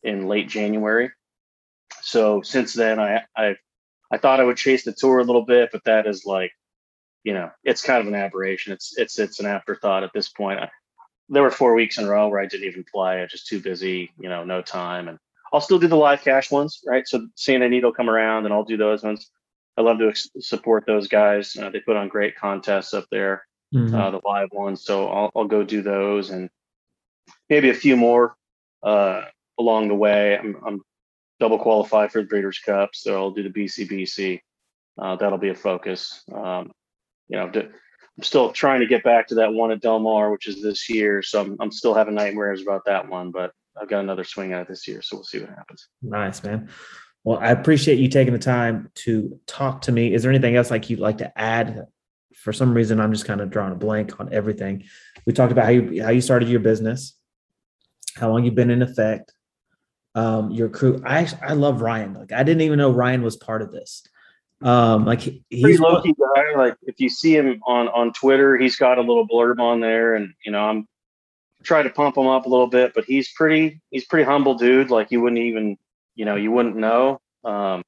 in 0.03 0.27
late 0.27 0.49
January. 0.49 1.11
So 2.01 2.43
since 2.43 2.73
then, 2.73 2.99
I 2.99 3.23
I 3.37 3.57
I 4.11 4.19
thought 4.19 4.41
I 4.41 4.45
would 4.45 4.57
chase 4.57 4.85
the 4.85 4.93
tour 4.93 5.19
a 5.19 5.25
little 5.25 5.45
bit, 5.45 5.71
but 5.73 5.85
that 5.85 6.07
is 6.07 6.25
like, 6.25 6.53
you 7.25 7.35
know, 7.35 7.51
it's 7.65 7.83
kind 7.83 8.01
of 8.01 8.07
an 8.07 8.15
aberration. 8.15 8.73
It's 8.73 8.97
it's 8.97 9.19
it's 9.19 9.41
an 9.41 9.47
afterthought 9.47 10.05
at 10.05 10.13
this 10.15 10.29
point. 10.29 10.61
I, 10.61 10.71
there 11.29 11.43
were 11.43 11.51
four 11.51 11.75
weeks 11.75 11.99
in 11.99 12.05
a 12.05 12.09
row 12.09 12.29
where 12.29 12.41
I 12.41 12.47
didn't 12.47 12.69
even 12.69 12.85
play. 12.85 13.19
I 13.19 13.23
was 13.23 13.33
just 13.33 13.47
too 13.47 13.61
busy, 13.61 14.13
you 14.19 14.29
know, 14.29 14.45
no 14.45 14.63
time. 14.63 15.09
And 15.09 15.19
I'll 15.53 15.61
still 15.61 15.79
do 15.79 15.89
the 15.89 15.97
live 15.97 16.23
cash 16.23 16.51
ones, 16.51 16.81
right? 16.87 17.07
So 17.07 17.27
San 17.35 17.63
Anita 17.63 17.87
will 17.87 17.95
come 17.95 18.11
around 18.11 18.45
and 18.45 18.55
I'll 18.55 18.65
do 18.65 18.77
those 18.77 19.03
ones. 19.03 19.31
I 19.77 19.83
love 19.83 19.99
to 19.99 20.09
ex- 20.09 20.29
support 20.41 20.85
those 20.87 21.09
guys. 21.09 21.57
Uh, 21.57 21.71
they 21.71 21.81
put 21.81 21.97
on 21.97 22.09
great 22.09 22.37
contests 22.37 22.95
up 22.95 23.07
there, 23.11 23.47
Mhm. 23.75 23.93
uh, 23.95 24.11
the 24.11 24.21
live 24.25 24.49
ones. 24.53 24.85
So 24.85 25.09
I'll, 25.09 25.31
I'll 25.37 25.45
go 25.47 25.63
do 25.65 25.83
those 25.83 26.31
and 26.31 26.49
maybe 27.51 27.71
a 27.71 27.75
few 27.75 27.97
more 27.97 28.37
uh, 28.83 29.23
along 29.59 29.89
the 29.89 29.95
way. 29.95 30.39
I'm, 30.39 30.57
I'm 30.65 30.83
double 31.41 31.59
qualified 31.59 32.13
for 32.13 32.23
the 32.23 32.29
Breeders' 32.29 32.59
Cup, 32.61 32.91
so 32.95 33.15
I'll 33.17 33.31
do 33.33 33.43
the 33.43 33.51
BCBC. 33.51 34.41
Uh, 34.99 35.17
that'll 35.17 35.39
be 35.39 35.51
a 35.51 35.55
focus. 35.55 36.23
Um, 36.33 36.73
you 37.29 37.37
know, 37.37 37.51
to, 37.51 37.69
I'm 38.17 38.23
still 38.23 38.51
trying 38.51 38.81
to 38.81 38.87
get 38.87 39.05
back 39.05 39.27
to 39.29 39.35
that 39.37 39.53
one 39.53 39.71
at 39.71 39.81
Del 39.81 39.99
Mar, 39.99 40.31
which 40.31 40.47
is 40.47 40.63
this 40.63 40.89
year. 40.89 41.23
So 41.23 41.41
I'm, 41.43 41.57
I'm 41.61 41.71
still 41.71 41.95
having 41.95 42.15
nightmares 42.15 42.63
about 42.63 42.85
that 42.87 43.09
one, 43.09 43.31
but 43.31 43.53
I've 43.81 43.89
got 43.89 44.01
another 44.01 44.25
swing 44.25 44.53
at 44.55 44.63
it 44.63 44.69
this 44.69 44.89
year. 44.89 45.03
So 45.03 45.17
we'll 45.17 45.25
see 45.25 45.41
what 45.41 45.51
happens. 45.51 45.89
Nice, 46.03 46.43
man. 46.43 46.71
Well, 47.25 47.39
I 47.39 47.49
appreciate 47.49 47.99
you 47.99 48.09
taking 48.09 48.33
the 48.33 48.39
time 48.39 48.91
to 48.95 49.39
talk 49.47 49.83
to 49.83 49.93
me. 49.93 50.15
Is 50.15 50.23
there 50.23 50.31
anything 50.31 50.57
else 50.57 50.71
like 50.71 50.89
you'd 50.89 51.01
like 51.01 51.19
to 51.19 51.39
add? 51.39 51.87
For 52.35 52.53
some 52.53 52.73
reason, 52.73 53.01
I'm 53.01 53.13
just 53.13 53.25
kind 53.25 53.41
of 53.41 53.51
drawing 53.51 53.73
a 53.73 53.77
blank 53.77 54.21
on 54.21 54.33
everything. 54.33 54.85
We 55.27 55.33
talked 55.33 55.53
about 55.53 55.65
how 55.65 55.73
you 55.73 56.03
how 56.03 56.11
you 56.11 56.21
started 56.21 56.49
your 56.49 56.61
business, 56.61 57.19
how 58.15 58.31
long 58.31 58.45
you've 58.45 58.55
been 58.55 58.71
in 58.71 58.83
effect, 58.83 59.33
um, 60.15 60.51
your 60.51 60.69
crew. 60.69 61.03
I 61.05 61.29
I 61.43 61.55
love 61.55 61.81
Ryan. 61.83 62.15
Like 62.15 62.33
I 62.33 62.45
didn't 62.45 62.61
even 62.61 62.79
know 62.79 62.93
Ryan 62.93 63.23
was 63.23 63.37
part 63.37 63.63
of 63.63 63.73
this. 63.73 64.07
Um, 64.63 65.05
like 65.05 65.21
he- 65.21 65.45
he's 65.51 65.81
low 65.81 66.01
key 66.01 66.15
guy. 66.35 66.55
Like 66.57 66.77
if 66.83 66.99
you 66.99 67.09
see 67.09 67.37
him 67.37 67.61
on 67.67 67.89
on 67.89 68.13
Twitter, 68.13 68.57
he's 68.57 68.77
got 68.77 68.99
a 68.99 69.03
little 69.03 69.27
blurb 69.29 69.59
on 69.61 69.81
there, 69.81 70.15
and 70.15 70.33
you 70.45 70.51
know 70.53 70.61
I'm 70.65 70.89
trying 71.63 71.85
to 71.85 71.91
pump 71.91 72.17
him 72.17 72.27
up 72.27 72.47
a 72.47 72.49
little 72.49 72.67
bit, 72.69 72.93
but 72.95 73.05
he's 73.05 73.31
pretty 73.33 73.81
he's 73.91 74.07
pretty 74.07 74.25
humble 74.25 74.55
dude. 74.55 74.91
Like 74.91 75.11
you 75.11 75.21
wouldn't 75.21 75.41
even 75.43 75.77
you 76.15 76.25
know 76.25 76.37
you 76.37 76.51
wouldn't 76.53 76.77
know. 76.77 77.21
Um, 77.45 77.83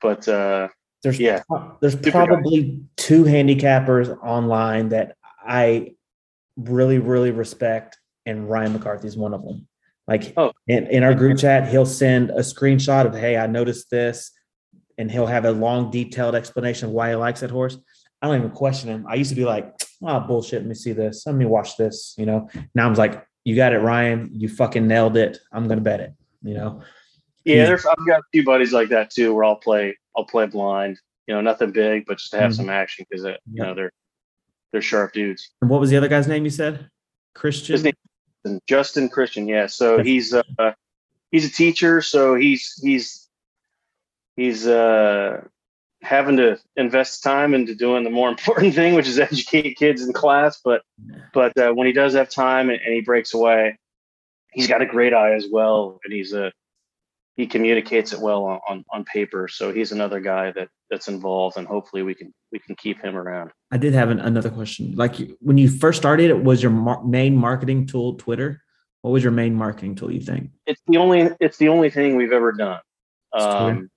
but 0.00 0.26
uh, 0.28 0.68
there's 1.02 1.18
Yeah. 1.18 1.42
there's 1.80 1.94
Super 1.94 2.10
probably 2.12 2.80
two 2.96 3.24
handicappers 3.24 4.16
online 4.22 4.90
that 4.90 5.16
I 5.44 5.94
really 6.56 6.98
really 6.98 7.32
respect, 7.32 7.98
and 8.24 8.48
Ryan 8.48 8.74
McCarthy 8.74 9.08
is 9.08 9.16
one 9.16 9.34
of 9.34 9.42
them. 9.42 9.66
Like 10.06 10.32
Oh. 10.36 10.52
in, 10.68 10.86
in 10.88 11.02
our 11.02 11.14
group 11.14 11.38
chat, 11.38 11.68
he'll 11.68 11.86
send 11.86 12.30
a 12.30 12.40
screenshot 12.40 13.06
of, 13.06 13.14
"Hey, 13.16 13.36
I 13.36 13.46
noticed 13.46 13.90
this," 13.90 14.30
and 14.98 15.10
he'll 15.10 15.26
have 15.26 15.44
a 15.44 15.50
long 15.52 15.90
detailed 15.90 16.34
explanation 16.34 16.88
of 16.88 16.92
why 16.94 17.10
he 17.10 17.16
likes 17.16 17.40
that 17.40 17.50
horse. 17.50 17.76
I 18.22 18.28
don't 18.28 18.36
even 18.38 18.50
question 18.50 18.88
him. 18.90 19.06
I 19.08 19.14
used 19.16 19.30
to 19.30 19.36
be 19.36 19.44
like, 19.44 19.74
"Oh 20.02 20.20
bullshit, 20.20 20.62
let 20.62 20.68
me 20.68 20.74
see 20.74 20.92
this. 20.92 21.26
Let 21.26 21.34
me 21.34 21.44
watch 21.44 21.76
this." 21.76 22.14
You 22.16 22.26
know. 22.26 22.48
Now 22.74 22.86
I'm 22.86 22.94
like, 22.94 23.26
"You 23.44 23.54
got 23.56 23.72
it, 23.72 23.78
Ryan. 23.78 24.30
You 24.32 24.48
fucking 24.48 24.86
nailed 24.86 25.16
it. 25.16 25.38
I'm 25.52 25.68
gonna 25.68 25.80
bet 25.80 26.00
it." 26.00 26.12
You 26.42 26.54
know. 26.54 26.82
yeah, 27.44 27.54
He's- 27.56 27.68
there's 27.68 27.86
I've 27.86 28.06
got 28.06 28.20
a 28.20 28.24
few 28.32 28.44
buddies 28.44 28.72
like 28.72 28.88
that 28.90 29.10
too, 29.10 29.34
where 29.34 29.44
I'll 29.44 29.56
play 29.56 29.96
I'll 30.16 30.24
play 30.24 30.46
blind. 30.46 30.98
You 31.26 31.34
know, 31.34 31.40
nothing 31.40 31.70
big, 31.72 32.04
but 32.06 32.18
just 32.18 32.30
to 32.32 32.38
have 32.38 32.52
Mhm. 32.52 32.56
some 32.56 32.68
action 32.70 33.06
because 33.08 33.24
you 33.24 33.34
Yeah. 33.52 33.64
know 33.64 33.74
they're 33.74 33.92
they're 34.72 34.82
sharp 34.82 35.12
dudes. 35.12 35.50
And 35.60 35.70
what 35.70 35.80
was 35.80 35.90
the 35.90 35.96
other 35.96 36.08
guy's 36.08 36.26
name 36.28 36.44
you 36.44 36.50
said? 36.50 36.88
Christian. 37.34 37.72
His 37.74 37.84
name 37.84 37.94
Justin 38.68 39.08
Christian, 39.08 39.48
yeah. 39.48 39.66
So 39.66 40.02
he's 40.02 40.32
uh 40.34 40.42
he's 41.30 41.46
a 41.46 41.50
teacher, 41.52 42.00
so 42.02 42.34
he's 42.34 42.78
he's 42.82 43.23
he's 44.36 44.66
uh 44.66 45.42
having 46.02 46.36
to 46.36 46.58
invest 46.76 47.22
time 47.22 47.54
into 47.54 47.74
doing 47.74 48.04
the 48.04 48.10
more 48.10 48.28
important 48.34 48.74
thing, 48.74 48.94
which 48.94 49.08
is 49.08 49.18
educate 49.18 49.76
kids 49.76 50.02
in 50.02 50.12
class. 50.12 50.60
But 50.64 50.82
but 51.32 51.56
uh, 51.58 51.72
when 51.72 51.86
he 51.86 51.92
does 51.92 52.14
have 52.14 52.28
time 52.28 52.70
and, 52.70 52.80
and 52.80 52.94
he 52.94 53.00
breaks 53.00 53.34
away, 53.34 53.78
he's 54.52 54.68
got 54.68 54.82
a 54.82 54.86
great 54.86 55.14
eye 55.14 55.34
as 55.34 55.46
well, 55.50 56.00
and 56.04 56.12
he's 56.12 56.32
a 56.32 56.52
he 57.36 57.48
communicates 57.48 58.12
it 58.12 58.20
well 58.20 58.44
on, 58.44 58.60
on, 58.68 58.84
on 58.92 59.04
paper. 59.04 59.48
So 59.48 59.72
he's 59.72 59.90
another 59.90 60.20
guy 60.20 60.52
that 60.52 60.68
that's 60.90 61.08
involved, 61.08 61.56
and 61.56 61.66
hopefully 61.66 62.02
we 62.02 62.14
can 62.14 62.32
we 62.52 62.58
can 62.58 62.76
keep 62.76 63.02
him 63.02 63.16
around. 63.16 63.50
I 63.72 63.78
did 63.78 63.94
have 63.94 64.10
an, 64.10 64.20
another 64.20 64.50
question. 64.50 64.94
Like 64.94 65.16
when 65.40 65.58
you 65.58 65.68
first 65.68 65.98
started, 65.98 66.30
it 66.30 66.44
was 66.44 66.62
your 66.62 66.72
mar- 66.72 67.02
main 67.04 67.36
marketing 67.36 67.86
tool 67.86 68.14
Twitter. 68.14 68.62
What 69.02 69.10
was 69.10 69.22
your 69.22 69.32
main 69.32 69.54
marketing 69.54 69.96
tool? 69.96 70.10
You 70.10 70.20
think? 70.20 70.50
it's 70.66 70.80
the 70.86 70.96
only 70.96 71.30
it's 71.40 71.58
the 71.58 71.68
only 71.68 71.90
thing 71.90 72.16
we've 72.16 72.32
ever 72.32 72.52
done. 72.52 72.80
Um, 73.32 73.90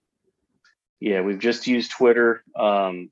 yeah, 0.99 1.21
we've 1.21 1.39
just 1.39 1.67
used 1.67 1.91
Twitter. 1.91 2.43
Um, 2.55 3.11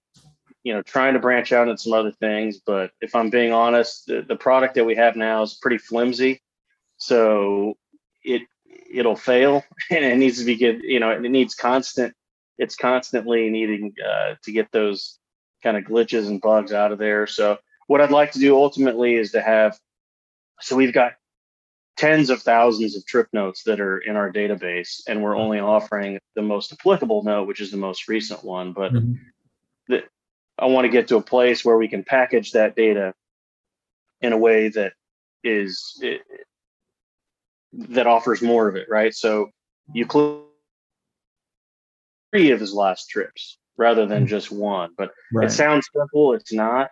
you 0.64 0.74
know, 0.74 0.82
trying 0.82 1.14
to 1.14 1.20
branch 1.20 1.52
out 1.52 1.68
into 1.68 1.82
some 1.82 1.94
other 1.94 2.12
things, 2.12 2.58
but 2.58 2.92
if 3.00 3.14
I'm 3.14 3.30
being 3.30 3.52
honest, 3.52 4.08
the, 4.08 4.26
the 4.28 4.36
product 4.36 4.74
that 4.76 4.86
we 4.86 4.96
have 4.96 5.16
now 5.16 5.44
is 5.44 5.54
pretty 5.62 5.78
flimsy, 5.78 6.42
so 6.98 7.78
it 8.24 8.42
it'll 8.92 9.16
fail 9.16 9.64
and 9.92 10.04
it 10.04 10.18
needs 10.18 10.40
to 10.40 10.46
be 10.46 10.56
good. 10.56 10.82
You 10.84 11.00
know, 11.00 11.12
it 11.12 11.22
needs 11.22 11.54
constant. 11.54 12.16
It's 12.58 12.76
constantly 12.76 13.50
needing 13.50 13.94
uh, 14.04 14.36
to 14.44 14.52
get 14.52 14.72
those 14.72 15.20
kind 15.62 15.78
of 15.78 15.84
glitches 15.84 16.28
and 16.28 16.42
bugs 16.42 16.74
out 16.74 16.92
of 16.92 16.98
there. 16.98 17.28
So 17.28 17.58
what 17.88 18.02
I'd 18.02 18.12
like 18.12 18.32
to 18.32 18.40
do 18.40 18.56
ultimately 18.56 19.16
is 19.16 19.32
to 19.32 19.42
have. 19.42 19.78
So 20.62 20.76
we've 20.76 20.94
got 20.94 21.14
tens 21.98 22.30
of 22.30 22.42
thousands 22.42 22.96
of 22.96 23.06
trip 23.06 23.28
notes 23.34 23.64
that 23.64 23.80
are 23.80 24.00
in 24.00 24.16
our 24.16 24.32
database 24.32 25.02
and 25.08 25.22
we're 25.22 25.38
only 25.38 25.60
offering 25.60 26.20
the 26.36 26.42
most 26.42 26.74
applicable 26.74 27.24
note 27.24 27.48
which 27.48 27.62
is 27.62 27.72
the 27.72 27.78
most 27.78 28.08
recent 28.08 28.44
one 28.44 28.74
but 28.74 28.92
Mhm. 28.94 29.18
the, 29.88 30.04
i 30.60 30.66
want 30.66 30.86
to 30.86 30.90
get 30.90 31.08
to 31.08 31.18
a 31.18 31.22
place 31.22 31.64
where 31.64 31.78
we 31.78 31.88
can 31.88 32.04
package 32.04 32.52
that 32.52 32.76
data 32.76 33.14
in 34.22 34.34
a 34.34 34.38
way 34.38 34.70
that 34.70 34.94
is 35.44 36.00
it, 36.02 36.22
that 37.74 38.08
offers 38.08 38.42
more 38.42 38.68
of 38.68 38.76
it, 38.76 38.88
right? 38.90 39.14
So 39.14 39.50
you 39.94 40.06
close 40.06 40.44
three 42.32 42.52
of 42.52 42.60
his 42.60 42.74
last 42.74 43.10
trips 43.10 43.58
rather 43.78 44.06
than 44.06 44.28
just 44.28 44.52
one. 44.52 44.92
But 44.98 45.12
Right. 45.34 45.48
it 45.48 45.52
sounds 45.52 45.88
simple. 45.96 46.34
It's 46.34 46.54
not. 46.54 46.90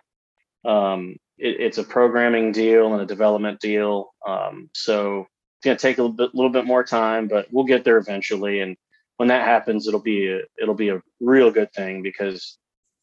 Um, 0.64 1.16
it, 1.38 1.60
it's 1.60 1.78
a 1.78 1.84
programming 1.84 2.52
deal 2.52 2.92
and 2.92 3.02
a 3.02 3.06
development 3.06 3.60
deal. 3.60 4.12
Um, 4.26 4.70
so 4.74 5.20
it's 5.20 5.64
going 5.64 5.76
to 5.76 5.82
take 5.82 5.98
a 5.98 6.02
little 6.02 6.16
bit, 6.16 6.34
little 6.34 6.50
bit 6.50 6.66
more 6.66 6.84
time, 6.84 7.28
but 7.28 7.46
we'll 7.50 7.64
get 7.64 7.84
there 7.84 7.98
eventually. 7.98 8.60
And 8.60 8.76
when 9.16 9.28
that 9.28 9.44
happens, 9.44 9.86
it'll 9.86 10.00
be 10.02 10.28
a, 10.28 10.40
it'll 10.60 10.74
be 10.74 10.90
a 10.90 11.02
real 11.20 11.50
good 11.50 11.72
thing 11.72 12.02
because 12.02 12.58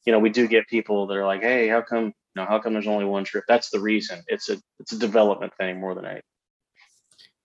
you 0.05 0.11
know 0.11 0.19
we 0.19 0.29
do 0.29 0.47
get 0.47 0.67
people 0.67 1.07
that 1.07 1.17
are 1.17 1.25
like, 1.25 1.41
hey, 1.41 1.67
how 1.67 1.81
come 1.81 2.05
you 2.05 2.13
know 2.35 2.45
how 2.45 2.59
come 2.59 2.73
there's 2.73 2.87
only 2.87 3.05
one 3.05 3.23
trip? 3.23 3.45
That's 3.47 3.69
the 3.69 3.79
reason. 3.79 4.21
It's 4.27 4.49
a 4.49 4.57
it's 4.79 4.91
a 4.91 4.99
development 4.99 5.53
thing 5.57 5.79
more 5.79 5.95
than 5.95 6.05
anything. 6.05 6.23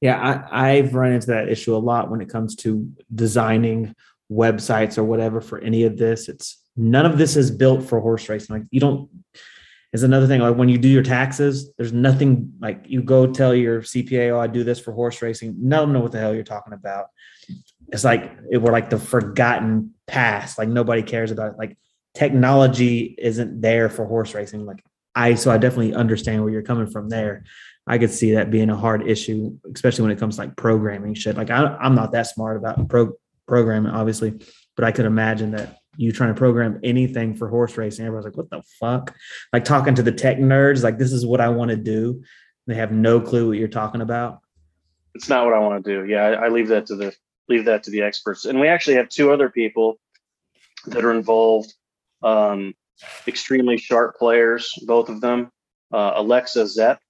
Yeah, 0.00 0.46
I, 0.50 0.72
I've 0.72 0.94
run 0.94 1.12
into 1.12 1.28
that 1.28 1.48
issue 1.48 1.74
a 1.74 1.78
lot 1.78 2.10
when 2.10 2.20
it 2.20 2.28
comes 2.28 2.54
to 2.56 2.90
designing 3.14 3.94
websites 4.30 4.98
or 4.98 5.04
whatever 5.04 5.40
for 5.40 5.58
any 5.58 5.84
of 5.84 5.96
this. 5.96 6.28
It's 6.28 6.62
none 6.76 7.06
of 7.06 7.18
this 7.18 7.36
is 7.36 7.50
built 7.50 7.84
for 7.84 8.00
horse 8.00 8.28
racing. 8.28 8.56
Like 8.56 8.66
you 8.70 8.80
don't 8.80 9.08
is 9.96 10.02
another 10.02 10.26
thing. 10.26 10.40
Like 10.40 10.56
when 10.56 10.68
you 10.68 10.78
do 10.78 10.88
your 10.88 11.02
taxes, 11.02 11.72
there's 11.76 11.92
nothing 11.92 12.52
like 12.60 12.84
you 12.86 13.02
go 13.02 13.26
tell 13.26 13.54
your 13.54 13.80
CPA, 13.80 14.32
oh, 14.32 14.38
I 14.38 14.46
do 14.46 14.62
this 14.62 14.78
for 14.78 14.92
horse 14.92 15.22
racing. 15.22 15.68
Them 15.68 15.92
know 15.92 16.00
what 16.00 16.12
the 16.12 16.18
hell 16.18 16.34
you're 16.34 16.44
talking 16.44 16.74
about. 16.74 17.06
It's 17.88 18.04
like 18.04 18.30
it, 18.50 18.58
we're 18.58 18.72
like 18.72 18.90
the 18.90 18.98
forgotten 18.98 19.94
past. 20.06 20.58
Like 20.58 20.68
nobody 20.68 21.02
cares 21.02 21.30
about 21.30 21.52
it. 21.52 21.58
Like 21.58 21.78
technology 22.14 23.14
isn't 23.18 23.60
there 23.60 23.88
for 23.88 24.04
horse 24.04 24.34
racing. 24.34 24.66
Like 24.66 24.84
I, 25.14 25.34
so 25.34 25.50
I 25.50 25.56
definitely 25.56 25.94
understand 25.94 26.42
where 26.42 26.52
you're 26.52 26.62
coming 26.62 26.86
from 26.86 27.08
there. 27.08 27.44
I 27.86 27.98
could 27.98 28.10
see 28.10 28.32
that 28.32 28.50
being 28.50 28.68
a 28.68 28.76
hard 28.76 29.08
issue, 29.08 29.58
especially 29.72 30.02
when 30.02 30.10
it 30.10 30.18
comes 30.18 30.36
to 30.36 30.42
like 30.42 30.56
programming 30.56 31.14
shit. 31.14 31.36
Like 31.36 31.50
I, 31.50 31.76
I'm 31.80 31.94
not 31.94 32.12
that 32.12 32.26
smart 32.26 32.58
about 32.58 32.88
pro 32.88 33.12
programming, 33.46 33.92
obviously, 33.92 34.34
but 34.74 34.84
I 34.84 34.92
could 34.92 35.06
imagine 35.06 35.52
that 35.52 35.78
you 35.96 36.12
trying 36.12 36.34
to 36.34 36.38
program 36.38 36.80
anything 36.82 37.34
for 37.34 37.48
horse 37.48 37.76
racing, 37.76 38.06
Everybody's 38.06 38.26
like, 38.26 38.36
what 38.36 38.50
the 38.50 38.62
fuck? 38.80 39.14
Like 39.52 39.64
talking 39.64 39.94
to 39.94 40.02
the 40.02 40.12
tech 40.12 40.38
nerds, 40.38 40.82
like 40.82 40.98
this 40.98 41.12
is 41.12 41.24
what 41.26 41.40
I 41.40 41.48
want 41.48 41.70
to 41.70 41.76
do. 41.76 42.22
They 42.66 42.74
have 42.74 42.92
no 42.92 43.20
clue 43.20 43.48
what 43.48 43.58
you're 43.58 43.68
talking 43.68 44.00
about. 44.00 44.40
It's 45.14 45.28
not 45.28 45.44
what 45.44 45.54
I 45.54 45.58
want 45.58 45.84
to 45.84 45.90
do. 45.90 46.06
Yeah, 46.06 46.24
I, 46.24 46.46
I 46.46 46.48
leave 46.48 46.68
that 46.68 46.86
to 46.86 46.96
the 46.96 47.14
leave 47.48 47.64
that 47.66 47.82
to 47.84 47.90
the 47.90 48.02
experts. 48.02 48.44
And 48.44 48.60
we 48.60 48.68
actually 48.68 48.96
have 48.96 49.08
two 49.08 49.32
other 49.32 49.48
people 49.48 49.98
that 50.86 51.04
are 51.04 51.12
involved. 51.12 51.72
Um, 52.22 52.74
extremely 53.26 53.76
sharp 53.76 54.16
players, 54.16 54.72
both 54.86 55.08
of 55.08 55.20
them. 55.20 55.50
Uh, 55.92 56.14
Alexa 56.16 56.66
Zepp, 56.66 57.00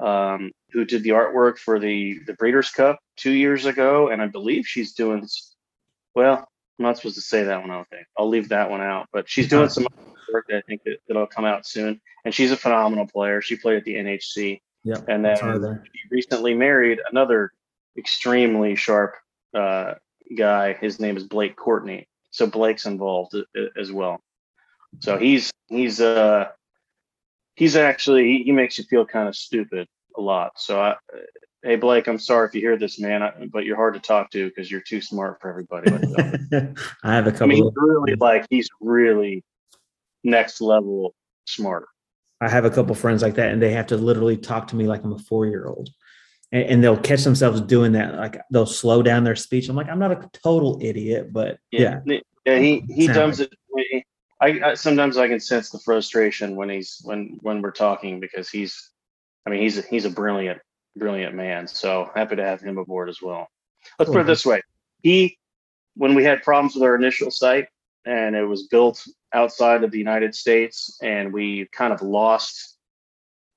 um, 0.00 0.50
who 0.70 0.84
did 0.84 1.02
the 1.02 1.10
artwork 1.10 1.58
for 1.58 1.78
the 1.78 2.20
the 2.26 2.34
Breeders' 2.34 2.70
Cup 2.70 2.98
two 3.16 3.32
years 3.32 3.66
ago, 3.66 4.08
and 4.08 4.22
I 4.22 4.26
believe 4.26 4.66
she's 4.66 4.94
doing. 4.94 5.26
Well, 6.14 6.48
I'm 6.78 6.84
not 6.84 6.96
supposed 6.96 7.14
to 7.16 7.22
say 7.22 7.44
that 7.44 7.60
one. 7.60 7.70
I 7.70 7.74
don't 7.76 7.88
think 7.88 8.06
I'll 8.18 8.28
leave 8.28 8.48
that 8.48 8.70
one 8.70 8.80
out. 8.80 9.08
But 9.12 9.28
she's 9.28 9.48
doing 9.48 9.68
some 9.68 9.86
work 10.32 10.46
that 10.48 10.56
I 10.56 10.60
think 10.62 10.82
that, 10.84 10.98
that'll 11.06 11.26
come 11.26 11.44
out 11.44 11.66
soon, 11.66 12.00
and 12.24 12.34
she's 12.34 12.50
a 12.50 12.56
phenomenal 12.56 13.06
player. 13.06 13.40
She 13.40 13.56
played 13.56 13.76
at 13.78 13.84
the 13.84 13.94
NHC, 13.94 14.60
Yeah. 14.82 14.96
and 15.08 15.24
then 15.24 15.36
she 15.36 16.00
recently 16.10 16.54
married 16.54 17.00
another 17.10 17.52
extremely 17.96 18.74
sharp 18.74 19.14
uh, 19.54 19.94
guy. 20.36 20.72
His 20.74 20.98
name 20.98 21.16
is 21.16 21.24
Blake 21.24 21.56
Courtney. 21.56 22.08
So 22.30 22.46
Blake's 22.48 22.86
involved 22.86 23.36
as 23.78 23.92
well. 23.92 24.20
So 25.00 25.18
he's 25.18 25.52
he's 25.68 26.00
uh 26.00 26.48
he's 27.54 27.76
actually 27.76 28.24
he, 28.24 28.42
he 28.44 28.52
makes 28.52 28.78
you 28.78 28.84
feel 28.84 29.06
kind 29.06 29.28
of 29.28 29.36
stupid 29.36 29.86
a 30.16 30.20
lot. 30.20 30.52
So 30.56 30.80
I, 30.80 30.96
hey 31.64 31.76
Blake, 31.76 32.06
I'm 32.06 32.18
sorry 32.18 32.46
if 32.46 32.54
you 32.54 32.60
hear 32.60 32.76
this, 32.76 33.00
man, 33.00 33.22
I, 33.22 33.32
but 33.50 33.64
you're 33.64 33.76
hard 33.76 33.94
to 33.94 34.00
talk 34.00 34.30
to 34.32 34.48
because 34.48 34.70
you're 34.70 34.82
too 34.82 35.00
smart 35.00 35.40
for 35.40 35.48
everybody. 35.48 35.90
Um, 35.90 36.74
I 37.02 37.14
have 37.14 37.26
a 37.26 37.32
couple. 37.32 37.46
I 37.46 37.48
mean, 37.48 37.56
he's 37.56 37.66
of, 37.66 37.74
really 37.76 38.14
like 38.16 38.46
he's 38.50 38.68
really 38.80 39.42
next 40.22 40.60
level 40.60 41.14
smarter. 41.46 41.88
I 42.40 42.48
have 42.48 42.64
a 42.64 42.70
couple 42.70 42.94
friends 42.94 43.22
like 43.22 43.34
that, 43.34 43.50
and 43.50 43.60
they 43.60 43.72
have 43.72 43.86
to 43.88 43.96
literally 43.96 44.36
talk 44.36 44.68
to 44.68 44.76
me 44.76 44.86
like 44.86 45.02
I'm 45.02 45.12
a 45.12 45.18
four 45.18 45.46
year 45.46 45.66
old, 45.66 45.88
and, 46.52 46.64
and 46.64 46.84
they'll 46.84 46.98
catch 46.98 47.24
themselves 47.24 47.60
doing 47.62 47.92
that. 47.92 48.14
Like 48.14 48.40
they'll 48.50 48.66
slow 48.66 49.02
down 49.02 49.24
their 49.24 49.36
speech. 49.36 49.68
I'm 49.68 49.76
like, 49.76 49.88
I'm 49.88 49.98
not 49.98 50.12
a 50.12 50.28
total 50.32 50.78
idiot, 50.82 51.32
but 51.32 51.58
yeah, 51.72 52.00
yeah. 52.04 52.58
He 52.58 52.84
he 52.88 53.06
Sound 53.06 53.16
does 53.16 53.40
it. 53.40 53.52
I, 54.40 54.60
I 54.62 54.74
sometimes 54.74 55.16
I 55.16 55.28
can 55.28 55.40
sense 55.40 55.70
the 55.70 55.78
frustration 55.78 56.56
when 56.56 56.68
he's 56.68 57.00
when 57.04 57.38
when 57.40 57.62
we're 57.62 57.70
talking 57.70 58.20
because 58.20 58.50
he's, 58.50 58.90
I 59.46 59.50
mean 59.50 59.62
he's 59.62 59.78
a, 59.78 59.82
he's 59.82 60.04
a 60.04 60.10
brilliant 60.10 60.60
brilliant 60.96 61.34
man. 61.34 61.66
So 61.66 62.10
happy 62.14 62.36
to 62.36 62.44
have 62.44 62.60
him 62.60 62.78
aboard 62.78 63.08
as 63.08 63.20
well. 63.20 63.48
Let's 63.98 64.10
put 64.10 64.20
it 64.20 64.26
this 64.26 64.42
mm-hmm. 64.42 64.50
way: 64.50 64.62
he 65.02 65.38
when 65.96 66.14
we 66.14 66.24
had 66.24 66.42
problems 66.42 66.74
with 66.74 66.82
our 66.82 66.96
initial 66.96 67.30
site 67.30 67.68
and 68.04 68.34
it 68.34 68.44
was 68.44 68.66
built 68.66 69.06
outside 69.32 69.84
of 69.84 69.90
the 69.90 69.98
United 69.98 70.34
States 70.34 70.98
and 71.02 71.32
we 71.32 71.66
kind 71.72 71.92
of 71.92 72.02
lost 72.02 72.76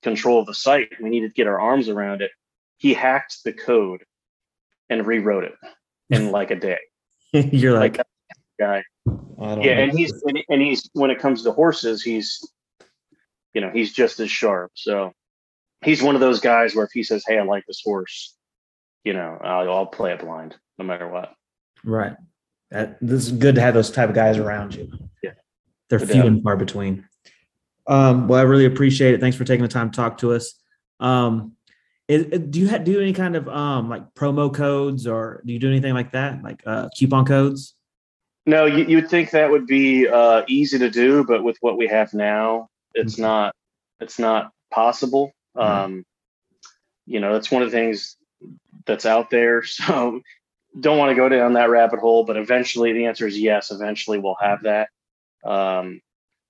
control 0.03 0.39
of 0.39 0.45
the 0.45 0.53
site, 0.53 0.89
we 1.01 1.09
needed 1.09 1.29
to 1.29 1.33
get 1.33 1.47
our 1.47 1.59
arms 1.59 1.89
around 1.89 2.21
it. 2.21 2.31
He 2.77 2.93
hacked 2.93 3.43
the 3.43 3.53
code 3.53 4.03
and 4.89 5.05
rewrote 5.05 5.45
it 5.45 5.55
in 6.09 6.31
like 6.31 6.51
a 6.51 6.55
day. 6.55 6.79
you're 7.31 7.73
like, 7.73 7.97
Like 7.97 8.07
that 8.07 8.37
guy. 8.59 8.83
Yeah, 9.39 9.55
know. 9.55 9.61
and 9.61 9.97
he's 9.97 10.13
and 10.49 10.61
he's 10.61 10.89
when 10.93 11.11
it 11.11 11.19
comes 11.19 11.43
to 11.43 11.51
horses, 11.51 12.01
he's 12.01 12.39
you 13.53 13.61
know 13.61 13.69
he's 13.69 13.93
just 13.93 14.19
as 14.19 14.31
sharp. 14.31 14.71
So 14.73 15.13
he's 15.87 16.03
one 16.03 16.15
of 16.15 16.21
those 16.21 16.41
guys 16.41 16.75
where 16.75 16.83
if 16.85 16.91
he 16.93 17.01
says, 17.01 17.23
"Hey, 17.25 17.39
I 17.39 17.43
like 17.43 17.65
this 17.65 17.81
horse," 17.83 18.35
you 19.05 19.13
know, 19.13 19.37
I'll, 19.41 19.71
I'll 19.71 19.85
play 19.85 20.11
it 20.11 20.19
blind 20.19 20.55
no 20.77 20.85
matter 20.85 21.07
what. 21.07 21.33
right. 21.83 22.13
That, 22.71 22.97
this 22.99 23.25
is 23.27 23.31
good 23.31 23.55
to 23.55 23.61
have 23.61 23.73
those 23.73 23.89
type 23.89 24.09
of 24.09 24.15
guys 24.15 24.37
around 24.37 24.75
you. 24.75 24.91
Yeah. 25.23 25.31
they're 25.89 25.99
few 25.99 26.23
and 26.23 26.43
far 26.43 26.57
between. 26.57 27.07
Um, 27.87 28.27
well, 28.27 28.37
I 28.39 28.43
really 28.43 28.65
appreciate 28.65 29.13
it. 29.13 29.21
Thanks 29.21 29.37
for 29.37 29.45
taking 29.45 29.61
the 29.61 29.69
time 29.69 29.89
to 29.89 29.95
talk 29.95 30.17
to 30.17 30.33
us. 30.33 30.53
Um, 30.99 31.53
is, 32.09 32.25
do 32.49 32.59
you 32.59 32.67
have, 32.67 32.83
do 32.83 32.99
any 32.99 33.13
kind 33.13 33.37
of 33.37 33.47
um 33.47 33.87
like 33.87 34.13
promo 34.15 34.53
codes 34.53 35.07
or 35.07 35.41
do 35.45 35.53
you 35.53 35.59
do 35.59 35.69
anything 35.69 35.93
like 35.93 36.11
that, 36.11 36.43
like 36.43 36.61
uh, 36.65 36.89
coupon 36.99 37.23
codes? 37.25 37.73
No, 38.45 38.65
you, 38.65 38.83
you'd 38.83 39.09
think 39.09 39.31
that 39.31 39.49
would 39.49 39.65
be 39.65 40.05
uh, 40.07 40.43
easy 40.49 40.77
to 40.79 40.89
do, 40.89 41.23
but 41.23 41.43
with 41.45 41.55
what 41.61 41.77
we 41.77 41.87
have 41.87 42.13
now, 42.13 42.67
it's 42.93 43.15
Mhm. 43.15 43.21
not. 43.21 43.55
It's 44.01 44.19
not 44.19 44.51
possible. 44.71 45.31
Right. 45.57 45.83
Um, 45.83 46.05
you 47.05 47.19
know, 47.19 47.33
that's 47.33 47.51
one 47.51 47.63
of 47.63 47.71
the 47.71 47.77
things 47.77 48.15
that's 48.85 49.05
out 49.05 49.29
there. 49.29 49.63
So 49.87 50.21
don't 50.79 50.97
want 50.99 51.09
to 51.09 51.15
go 51.15 51.27
down 51.27 51.53
that 51.53 51.69
rabbit 51.71 51.99
hole, 51.99 52.23
but 52.23 52.37
eventually 52.37 52.93
the 52.93 53.05
answer 53.05 53.25
is 53.25 53.39
yes. 53.39 53.71
Eventually 53.71 54.19
we'll 54.19 54.37
have 54.39 54.63
that. 54.63 54.89
Um, 55.43 56.01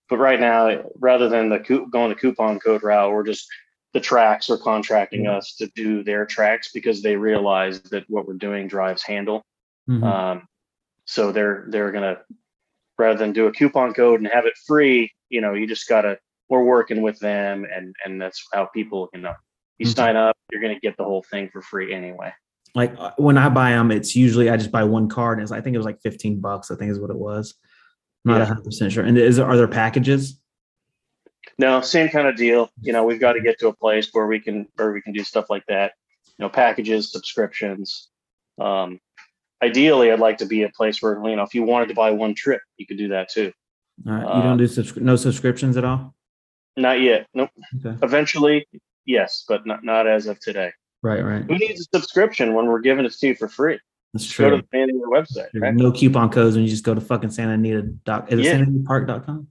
but 0.10 0.18
right 0.18 0.40
now, 0.40 0.84
rather 1.00 1.30
than 1.30 1.50
the 1.50 1.60
coup- 1.60 1.88
going 1.90 2.10
the 2.10 2.16
coupon 2.16 2.60
code 2.60 2.84
route, 2.84 3.12
we're 3.12 3.24
just 3.24 3.48
the 3.94 4.00
tracks 4.02 4.50
are 4.50 4.58
contracting 4.58 5.26
Yeah. 5.26 5.38
us 5.38 5.56
to 5.58 5.68
do 5.76 6.04
their 6.04 6.26
tracks 6.26 6.72
because 6.74 7.02
they 7.02 7.16
realize 7.16 7.82
that 7.84 8.04
what 8.10 8.28
we're 8.28 8.34
doing 8.34 8.68
drives 8.68 9.02
handle. 9.04 9.46
Mhm. 9.90 10.04
Um, 10.04 10.48
so 11.06 11.32
they're 11.32 11.66
they're 11.70 11.92
gonna 11.92 12.20
rather 12.98 13.18
than 13.20 13.32
do 13.32 13.48
a 13.48 13.52
coupon 13.54 13.94
code 13.94 14.20
and 14.20 14.28
have 14.30 14.46
it 14.46 14.58
free, 14.66 15.14
you 15.30 15.40
know, 15.40 15.54
you 15.54 15.68
just 15.68 15.88
gotta 15.88 16.20
we're 16.50 16.64
working 16.64 17.02
with 17.02 17.20
them 17.20 17.66
and 17.74 17.96
and 18.06 18.22
that's 18.22 18.44
how 18.54 18.66
people, 18.74 19.10
you 19.14 19.22
know, 19.22 19.34
you 19.80 19.86
Mhm. 19.86 19.96
sign 19.96 20.16
up, 20.16 20.36
you're 20.52 20.62
gonna 20.62 20.80
get 20.80 20.98
the 20.98 21.04
whole 21.04 21.24
thing 21.30 21.50
for 21.52 21.62
free 21.62 21.94
anyway. 21.94 22.32
like 22.76 22.94
uh, 23.00 23.12
when 23.18 23.38
I 23.38 23.50
buy 23.50 23.72
them, 23.72 23.90
it's 23.92 24.16
usually 24.16 24.50
I 24.50 24.58
just 24.58 24.72
buy 24.72 24.84
one 24.84 25.10
card. 25.10 25.40
And 25.40 25.44
it's, 25.44 25.52
I 25.52 25.62
think 25.62 25.74
it 25.74 25.78
was 25.80 25.86
like 25.86 26.00
15 26.02 26.40
bucks. 26.42 26.70
I 26.70 26.76
think 26.76 26.92
is 26.92 27.00
what 27.00 27.10
it 27.10 27.18
was. 27.18 27.56
I'm 28.26 28.32
not 28.34 28.38
Yeah. 28.38 28.44
100 28.44 28.64
percent 28.66 28.92
sure. 28.92 29.04
And 29.04 29.18
is 29.18 29.38
there, 29.38 29.46
are 29.48 29.58
there 29.58 29.68
packages? 29.68 30.40
No, 31.58 31.82
same 31.82 32.10
kind 32.10 32.28
of 32.28 32.36
deal. 32.36 32.70
You 32.82 32.94
know, 32.94 33.04
we've 33.04 33.20
got 33.20 33.34
to 33.34 33.42
get 33.42 33.58
to 33.60 33.68
a 33.70 33.74
place 33.76 34.10
where 34.12 34.28
we 34.28 34.40
can 34.40 34.68
where 34.76 34.92
we 34.92 35.02
can 35.02 35.14
do 35.14 35.24
stuff 35.24 35.50
like 35.50 35.64
that. 35.68 35.94
You 36.38 36.44
know, 36.46 36.50
packages, 36.50 37.12
subscriptions. 37.12 38.10
Um, 38.60 39.00
ideally, 39.64 40.12
I'd 40.12 40.20
like 40.20 40.38
to 40.40 40.46
be 40.46 40.64
a 40.64 40.70
place 40.70 41.02
where 41.02 41.20
you 41.28 41.36
know, 41.36 41.44
if 41.44 41.56
you 41.56 41.64
wanted 41.64 41.88
to 41.88 41.96
buy 41.96 42.12
one 42.12 42.36
trip, 42.36 42.62
you 42.78 42.86
could 42.86 42.98
do 42.98 43.08
that 43.10 43.30
too. 43.30 43.52
All 44.06 44.14
right. 44.14 44.22
you 44.22 44.28
Uh, 44.28 44.44
don't 44.44 44.58
do 44.58 44.66
subscri- 44.66 45.02
no 45.02 45.16
subscriptions 45.16 45.78
at 45.78 45.86
all. 45.86 46.14
Not 46.78 47.02
yet. 47.02 47.28
Nope. 47.34 47.50
Okay. 47.84 47.98
Eventually, 48.04 48.68
yes, 49.06 49.44
but 49.48 49.66
not 49.66 49.84
not 49.84 50.08
as 50.08 50.28
of 50.28 50.40
today. 50.40 50.72
Right. 51.02 51.24
Right. 51.24 51.44
Who 51.44 51.58
needs 51.58 51.82
a 51.82 51.98
subscription 51.98 52.54
when 52.54 52.68
we're 52.68 52.80
giving 52.82 53.06
it 53.06 53.12
to 53.14 53.28
you 53.28 53.36
for 53.36 53.48
free? 53.48 53.80
That's 54.14 54.26
Just 54.26 54.38
go 54.38 54.52
to 54.52 54.58
the 54.58 54.68
San 54.72 54.88
Diego 54.88 55.06
website, 55.08 55.48
right? 55.56 55.74
no 55.76 55.92
coupon 55.92 56.30
codes 56.30 56.56
when 56.56 56.64
you 56.64 56.70
just 56.70 56.84
go 56.84 56.94
to 56.94 57.02
fucking 57.02 57.32
Santa 57.32 57.54
Anita 57.54 57.82
doc. 57.82 58.32
Is 58.32 58.40
it 58.40 58.46
Yeah. 58.46 58.64
Santa? 58.66 59.46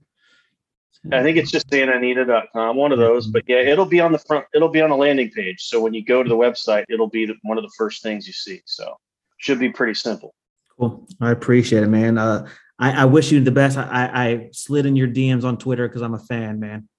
I 1.11 1.21
think 1.23 1.37
it's 1.37 1.51
just 1.51 1.69
santanita.com, 1.69 2.75
one 2.75 2.91
of 2.91 2.97
those. 2.97 3.27
But 3.27 3.43
yeah, 3.47 3.59
it'll 3.59 3.85
be 3.85 3.99
on 3.99 4.11
the 4.11 4.19
front. 4.19 4.45
It'll 4.53 4.69
be 4.69 4.81
on 4.81 4.89
the 4.89 4.95
landing 4.95 5.29
page. 5.29 5.61
So 5.63 5.79
when 5.81 5.93
you 5.93 6.03
go 6.03 6.23
to 6.23 6.27
the 6.27 6.35
website, 6.35 6.85
it'll 6.89 7.09
be 7.09 7.25
the, 7.25 7.35
one 7.43 7.57
of 7.57 7.63
the 7.63 7.71
first 7.77 8.01
things 8.03 8.27
you 8.27 8.33
see. 8.33 8.61
So 8.65 8.95
should 9.37 9.59
be 9.59 9.69
pretty 9.69 9.93
simple. 9.93 10.33
Cool. 10.77 11.07
I 11.21 11.31
appreciate 11.31 11.83
it, 11.83 11.87
man. 11.87 12.17
Uh, 12.17 12.47
I, 12.79 13.03
I 13.03 13.05
wish 13.05 13.31
you 13.31 13.39
the 13.39 13.51
best. 13.51 13.77
I, 13.77 14.09
I 14.13 14.49
slid 14.51 14.85
in 14.85 14.95
your 14.95 15.07
DMs 15.07 15.43
on 15.43 15.57
Twitter 15.57 15.87
because 15.87 16.01
I'm 16.01 16.13
a 16.13 16.19
fan, 16.19 16.59
man. 16.59 16.89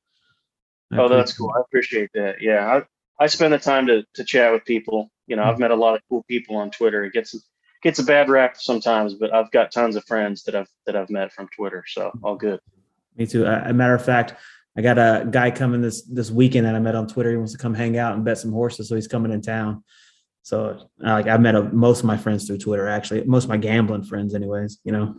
I 0.92 0.98
Oh, 0.98 1.08
that's 1.08 1.36
cool. 1.36 1.52
I 1.56 1.60
appreciate 1.60 2.10
that. 2.14 2.36
Yeah, 2.40 2.66
I 2.66 3.24
I 3.24 3.26
spend 3.26 3.52
the 3.52 3.58
time 3.58 3.86
to 3.88 4.04
to 4.14 4.24
chat 4.24 4.52
with 4.52 4.64
people. 4.64 5.10
You 5.26 5.36
know, 5.36 5.44
I've 5.44 5.58
met 5.58 5.70
a 5.70 5.76
lot 5.76 5.94
of 5.94 6.00
cool 6.08 6.24
people 6.28 6.56
on 6.56 6.70
Twitter. 6.70 7.04
It 7.04 7.12
gets 7.12 7.34
gets 7.82 7.98
a 7.98 8.04
bad 8.04 8.28
rap 8.28 8.56
sometimes, 8.56 9.14
but 9.14 9.32
I've 9.34 9.50
got 9.50 9.70
tons 9.70 9.96
of 9.96 10.04
friends 10.04 10.42
that 10.44 10.54
I've 10.54 10.68
that 10.86 10.96
I've 10.96 11.10
met 11.10 11.32
from 11.32 11.48
Twitter. 11.54 11.84
So 11.86 12.10
all 12.22 12.36
good. 12.36 12.60
Me 13.16 13.26
too. 13.26 13.46
Uh, 13.46 13.62
a 13.66 13.72
matter 13.72 13.94
of 13.94 14.04
fact, 14.04 14.34
I 14.76 14.80
got 14.80 14.98
a 14.98 15.26
guy 15.30 15.50
coming 15.50 15.80
this 15.80 16.02
this 16.02 16.30
weekend 16.30 16.66
that 16.66 16.74
I 16.74 16.78
met 16.78 16.94
on 16.94 17.06
Twitter. 17.06 17.30
He 17.30 17.36
wants 17.36 17.52
to 17.52 17.58
come 17.58 17.74
hang 17.74 17.98
out 17.98 18.14
and 18.14 18.24
bet 18.24 18.38
some 18.38 18.52
horses, 18.52 18.88
so 18.88 18.94
he's 18.94 19.08
coming 19.08 19.32
in 19.32 19.42
town. 19.42 19.84
So 20.42 20.88
uh, 21.04 21.12
like 21.12 21.26
I 21.26 21.36
met 21.36 21.56
a, 21.56 21.64
most 21.64 21.98
of 21.98 22.04
my 22.06 22.16
friends 22.16 22.46
through 22.46 22.58
Twitter. 22.58 22.88
Actually, 22.88 23.24
most 23.24 23.44
of 23.44 23.50
my 23.50 23.56
gambling 23.58 24.04
friends, 24.04 24.34
anyways. 24.34 24.78
You 24.84 24.92
know. 24.92 25.16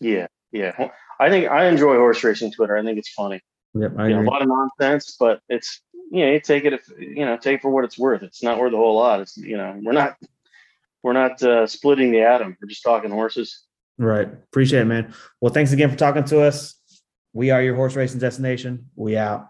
Yeah, 0.00 0.26
yeah. 0.50 0.88
I 1.20 1.30
think 1.30 1.50
I 1.50 1.66
enjoy 1.66 1.96
horse 1.96 2.22
racing 2.24 2.52
Twitter. 2.52 2.76
I 2.76 2.82
think 2.82 2.98
it's 2.98 3.12
funny. 3.12 3.40
Yep, 3.74 3.92
I 3.98 4.08
You 4.08 4.16
know, 4.16 4.22
a 4.22 4.30
lot 4.30 4.42
of 4.42 4.48
nonsense, 4.48 5.16
but 5.18 5.40
it's 5.48 5.80
you 6.10 6.24
know 6.24 6.32
you 6.32 6.40
take 6.40 6.64
it 6.64 6.72
if 6.72 6.88
you 6.98 7.24
know 7.24 7.36
take 7.36 7.56
it 7.56 7.62
for 7.62 7.70
what 7.70 7.84
it's 7.84 7.98
worth. 7.98 8.22
It's 8.22 8.42
not 8.42 8.58
worth 8.58 8.72
a 8.72 8.76
whole 8.76 8.96
lot. 8.96 9.20
It's 9.20 9.36
you 9.36 9.56
know 9.56 9.78
we're 9.82 9.92
not 9.92 10.16
we're 11.02 11.14
not 11.14 11.42
uh, 11.42 11.66
splitting 11.66 12.12
the 12.12 12.20
atom. 12.22 12.56
We're 12.60 12.68
just 12.68 12.82
talking 12.82 13.10
horses. 13.10 13.64
Right. 13.98 14.26
Appreciate 14.26 14.82
it, 14.82 14.86
man. 14.86 15.14
Well, 15.40 15.52
thanks 15.52 15.72
again 15.72 15.90
for 15.90 15.96
talking 15.96 16.24
to 16.24 16.42
us. 16.42 16.74
We 17.32 17.50
are 17.50 17.62
your 17.62 17.74
horse 17.74 17.96
racing 17.96 18.20
destination. 18.20 18.90
We 18.94 19.16
out. 19.16 19.48